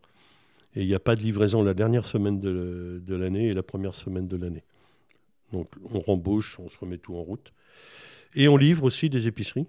[0.75, 3.93] Et il n'y a pas de livraison la dernière semaine de, l'année et la première
[3.93, 4.63] semaine de l'année.
[5.53, 7.53] Donc on rembauche, on se remet tout en route.
[8.35, 9.67] Et on livre aussi des épiceries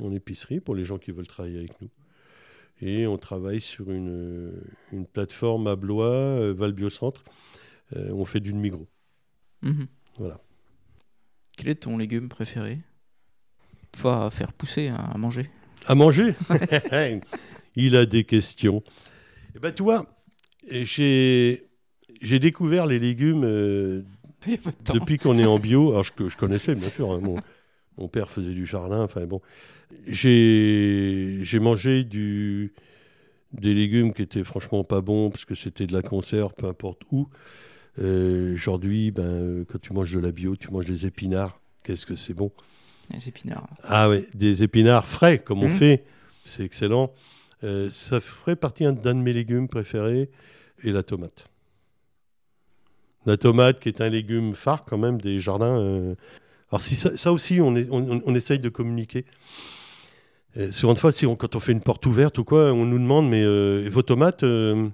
[0.00, 1.90] en épicerie pour les gens qui veulent travailler avec nous.
[2.80, 4.52] Et on travaille sur une,
[4.92, 7.22] une plateforme à Blois, euh, Val Biocentre.
[7.96, 8.88] Euh, on fait du migros.
[9.62, 9.86] Mhm.
[10.18, 10.40] Voilà.
[11.56, 12.80] Quel est ton légume préféré?
[14.02, 15.48] Pas à faire pousser, à manger.
[15.86, 16.34] À manger?
[17.76, 18.82] Il a des questions.
[19.54, 19.72] Eh ben,
[20.68, 21.68] j'ai,
[22.20, 24.02] j'ai découvert les légumes euh,
[24.92, 25.90] depuis qu'on est en bio.
[25.92, 27.12] Alors, je, je connaissais, bien sûr.
[27.12, 27.36] Hein, mon,
[27.98, 29.02] mon, père faisait du jardin.
[29.02, 29.40] Enfin, bon
[30.06, 32.72] j'ai mangé du,
[33.52, 37.02] des légumes qui étaient franchement pas bons parce que c'était de la conserve, peu importe
[37.10, 37.28] où.
[38.00, 41.60] Euh, aujourd'hui, ben, quand tu manges de la bio, tu manges des épinards.
[41.82, 42.50] Qu'est-ce que c'est bon?
[43.10, 43.68] Des épinards.
[43.84, 45.74] Ah oui, des épinards frais, comme on mmh.
[45.74, 46.04] fait.
[46.42, 47.12] C'est excellent.
[47.62, 50.30] Euh, ça ferait partie d'un de mes légumes préférés,
[50.82, 51.48] et la tomate.
[53.26, 55.80] La tomate, qui est un légume phare quand même des jardins.
[55.80, 56.14] Euh.
[56.70, 59.24] Alors si ça, aussi, on, est, on, on, essaye de communiquer.
[60.56, 63.28] Euh, souvent de fois, quand on fait une porte ouverte ou quoi, on nous demande
[63.28, 64.88] mais euh, vos tomates, euh,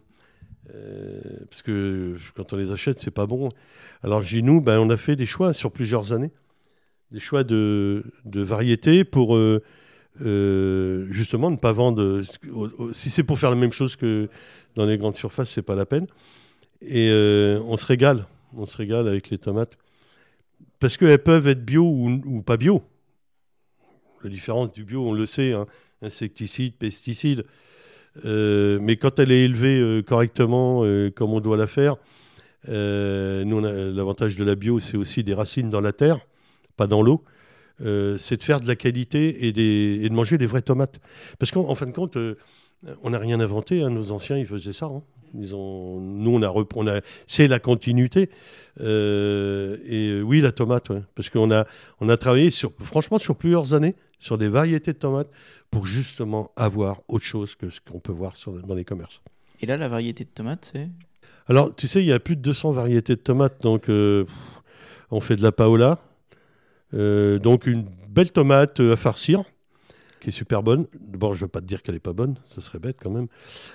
[1.51, 3.51] parce que quand on les achète, c'est pas bon.
[4.03, 6.31] Alors chez nous, ben, on a fait des choix sur plusieurs années,
[7.13, 9.39] des choix de, de variétés pour
[10.19, 12.23] justement ne pas vendre.
[12.93, 14.29] Si c'est pour faire la même chose que
[14.77, 16.07] dans les grandes surfaces, c'est pas la peine.
[16.81, 17.11] Et
[17.67, 19.77] on se régale, on se régale avec les tomates
[20.79, 22.83] parce qu'elles peuvent être bio ou pas bio.
[24.23, 25.67] La différence du bio, on le sait, hein,
[26.03, 27.45] insecticides, pesticides.
[28.25, 31.97] Euh, mais quand elle est élevée euh, correctement, euh, comme on doit la faire,
[32.69, 36.19] nous, l'avantage de la bio, c'est aussi des racines dans la terre,
[36.77, 37.25] pas dans l'eau.
[37.79, 41.01] c'est de faire de la qualité et, de manger des vraies tomates.
[41.39, 42.19] Parce qu'en fin de compte,
[43.03, 43.83] on n'a rien inventé.
[43.83, 44.87] Hein, nos anciens, ils faisaient ça.
[44.87, 45.03] Hein.
[45.33, 48.29] Nous, on a, c'est la continuité.
[48.79, 51.65] et oui, la tomate, parce qu'on a,
[52.07, 52.51] a travaillé
[52.83, 55.31] franchement sur plusieurs années sur des variétés de tomates
[55.71, 59.21] pour justement avoir autre chose que ce qu'on peut voir dans les commerces.
[59.61, 60.89] Et là, la variété de tomates, c'est?
[61.49, 64.25] Alors, tu sais, il y a plus de 200 variétés de tomates, donc euh,
[65.11, 65.99] on fait de la paola.
[66.95, 69.45] Euh, donc une belle tomate à farcir,
[70.21, 70.87] qui est super bonne.
[71.01, 73.11] D'abord, je ne veux pas te dire qu'elle n'est pas bonne, ça serait bête quand
[73.11, 73.29] même.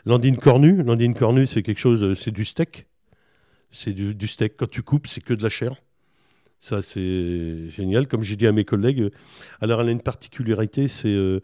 [0.06, 2.86] Landine cornue, landine cornue, c'est quelque chose, c'est du steak.
[3.72, 4.56] C'est du, steak.
[4.56, 5.76] Quand tu coupes, c'est que de la chair.
[6.60, 8.08] Ça, c'est génial.
[8.08, 9.12] Comme j'ai dit à mes collègues,
[9.62, 11.40] alors elle a une particularité, c'est euh,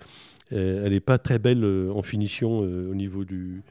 [0.52, 3.64] elle n'est pas très belle euh, en finition au niveau du,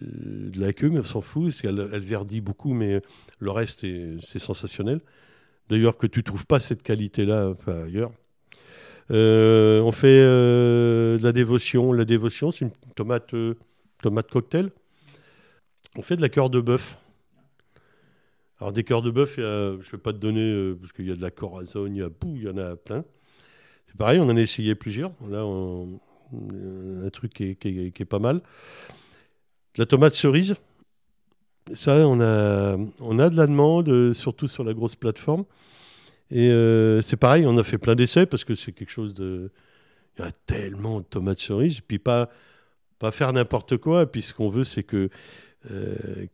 [0.00, 3.00] de la queue, mais on s'en fout, elle verdit beaucoup, mais
[3.38, 3.86] le reste,
[4.20, 5.00] c'est sensationnel.
[5.68, 8.12] D'ailleurs, que tu ne trouves pas cette qualité-là ailleurs.
[9.10, 11.92] Euh, on fait euh, de la dévotion.
[11.92, 13.54] La dévotion, c'est une tomate, euh,
[14.02, 14.70] tomate cocktail.
[15.96, 16.98] On fait de la cœur de bœuf.
[18.62, 21.16] Alors, des cœurs de bœuf, je ne vais pas te donner, parce qu'il y a
[21.16, 23.04] de la corazon, il y a il y en a plein.
[23.86, 25.10] C'est pareil, on en a essayé plusieurs.
[25.28, 28.40] Là, un truc qui est, pas mal.
[29.76, 30.54] la tomate cerise.
[31.74, 35.44] Ça, on a, de la demande, euh, surtout sur la grosse plateforme.
[36.30, 39.50] Et euh, c'est pareil, on a fait plein d'essais parce que c'est quelque chose de.
[40.16, 41.80] Il y a tellement de tomates cerises.
[41.80, 42.30] Puis pas,
[43.00, 44.06] pas faire n'importe quoi.
[44.06, 45.08] Puis ce qu'on veut, c'est que euh,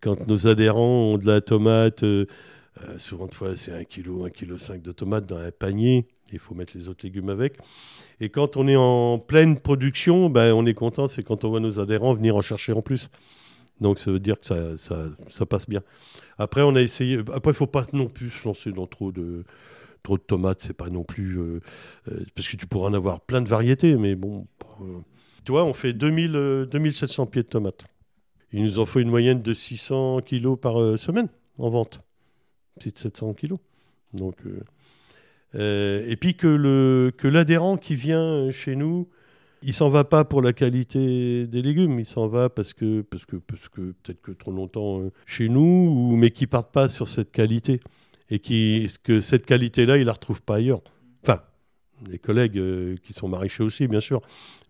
[0.01, 2.05] quand nos adhérents ont de la tomate,
[2.97, 6.07] souvent de fois c'est 1 kg, 1 kg de tomates dans un panier.
[6.33, 7.57] Il faut mettre les autres légumes avec.
[8.21, 11.61] Et quand on est en pleine production, ben, on est content, c'est quand on voit
[11.61, 13.11] nos adhérents venir en chercher en plus.
[13.81, 15.83] Donc ça veut dire que ça, ça, passe bien.
[16.37, 17.19] Après, on a essayé.
[17.33, 19.45] Après, il faut pas non plus se lancer dans trop de
[20.03, 20.63] trop de tomates.
[20.63, 21.61] C'est pas non plus euh,
[22.11, 24.47] euh, parce que tu pourras en avoir plein de variétés, mais bon.
[24.81, 24.99] Euh,
[25.45, 27.85] tu vois, on fait 2000, 2700 pieds de tomates.
[28.53, 31.29] Il nous en faut une moyenne de 600 kilos par semaine
[31.59, 32.01] en vente.
[32.79, 33.59] C'est de 700 kilos.
[34.15, 34.37] Donc,
[35.55, 39.09] et puis que le que l'adhérent qui vient chez nous
[39.63, 43.25] il s'en va pas pour la qualité des légumes, il s'en va parce que, parce
[43.27, 47.09] que, que peut-être que trop longtemps euh, chez nous, ou, mais qui partent pas sur
[47.09, 47.81] cette qualité
[48.31, 50.83] et qui, que cette qualité-là, il la retrouve pas ailleurs.
[51.23, 51.43] Enfin,
[52.09, 54.21] les collègues euh, qui sont maraîchers aussi, bien sûr,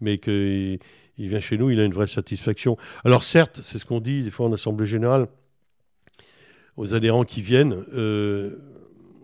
[0.00, 0.78] mais qu'il
[1.18, 2.76] il vient chez nous, il a une vraie satisfaction.
[3.04, 5.26] Alors certes, c'est ce qu'on dit des fois en assemblée générale
[6.76, 7.84] aux adhérents qui viennent.
[7.92, 8.56] Euh,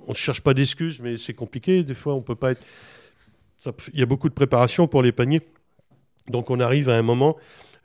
[0.06, 1.84] on ne cherche pas d'excuses, mais c'est compliqué.
[1.84, 2.62] Des fois, on peut pas être.
[3.94, 5.40] Il y a beaucoup de préparation pour les paniers.
[6.28, 7.36] Donc on arrive à un moment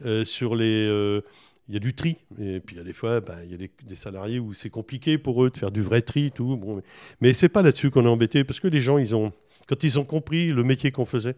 [0.06, 0.88] euh, sur les...
[0.88, 1.22] Euh,
[1.70, 2.18] il y a du tri.
[2.42, 4.72] Et puis il y a des fois, bah, il y a des, salariés où c'est
[4.72, 6.58] compliqué pour eux de faire du vrai tri, tout.
[6.58, 6.82] Bon,
[7.22, 9.32] mais c'est pas là-dessus qu'on est embêté, parce que les gens, ils ont,
[9.68, 11.36] quand ils ont compris le métier qu'on faisait,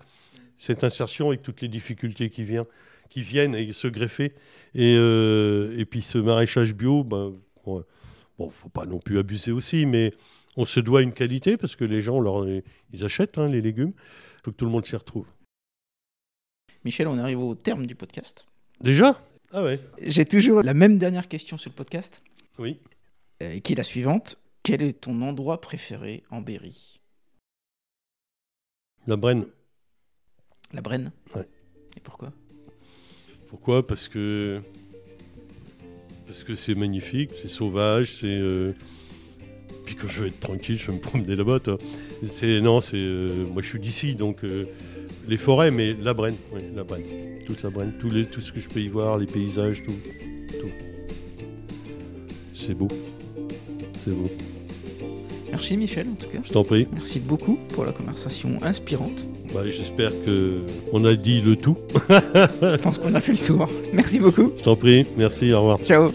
[0.58, 2.66] cette insertion avec toutes les difficultés qui, viennent,
[3.10, 4.34] qui viennent et se greffer,
[4.74, 7.34] et, euh, et puis ce maraîchage bio, ben,
[7.66, 7.84] bon,
[8.38, 10.14] bon, faut pas non plus abuser aussi, mais
[10.58, 13.94] on se doit une qualité parce que les gens, leur, ils achètent hein, les légumes.
[13.96, 15.28] Il faut que tout le monde s'y retrouve.
[16.84, 18.46] Michel, on arrive au terme du podcast.
[18.80, 19.22] Déjà?
[19.52, 19.80] Ah ouais.
[20.02, 22.24] J'ai toujours la même dernière question sur le podcast.
[22.58, 22.80] Oui.
[23.44, 24.38] Euh, qui est la suivante.
[24.64, 27.00] Quel est ton endroit préféré en Berry?
[29.08, 29.46] La Brenne.
[30.74, 31.48] La Brenne Ouais.
[31.98, 32.32] Et pourquoi?
[33.48, 33.86] Pourquoi?
[33.86, 34.62] Parce que
[36.28, 38.72] parce que c'est magnifique, c'est sauvage, c'est euh,
[39.86, 41.60] puis quand je veux être tranquille, je vais me promener là-bas.
[42.30, 44.44] C'est non, c'est euh, moi je suis d'ici donc
[45.28, 46.38] les forêts, mais la Brenne,
[46.76, 47.04] la Brenne.
[47.46, 49.92] Toute la Brenne, tout, les, tout ce que je peux y voir, les paysages, tout.
[50.60, 50.70] tout.
[52.54, 52.88] C'est beau.
[54.04, 54.30] C'est beau.
[55.52, 56.40] Merci Michel en tout cas.
[56.44, 56.88] Je t'en prie.
[56.94, 59.26] Merci beaucoup pour la conversation inspirante.
[59.54, 61.78] Bah, J'espère qu'on a dit le tout.
[62.10, 63.68] je pense qu'on a fait le tour.
[63.94, 64.52] Merci beaucoup.
[64.58, 65.06] Je t'en prie.
[65.18, 65.54] Merci.
[65.54, 65.80] Au revoir.
[65.84, 66.10] Ciao.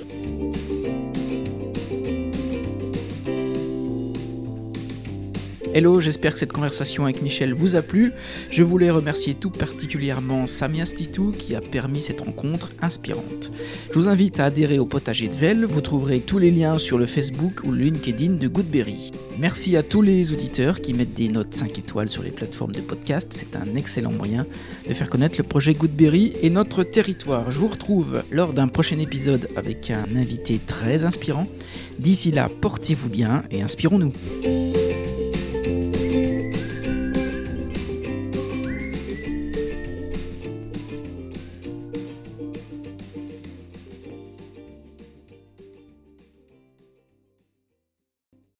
[5.77, 8.15] Hello, j'espère que cette conversation avec Michel vous a plu.
[8.49, 13.51] Je voulais remercier tout particulièrement Samia Stitou qui a permis cette rencontre inspirante.
[13.93, 16.97] Je vous invite à adhérer au potager de Vel, vous trouverez tous les liens sur
[16.97, 19.11] le Facebook ou le LinkedIn de Goodberry.
[19.39, 22.81] Merci à tous les auditeurs qui mettent des notes 5 étoiles sur les plateformes de
[22.81, 24.47] podcast, c'est un excellent moyen
[24.89, 27.51] de faire connaître le projet Goodberry et notre territoire.
[27.51, 31.47] Je vous retrouve lors d'un prochain épisode avec un invité très inspirant.
[31.99, 34.15] D'ici là, portez-vous bien et inspirons-nous.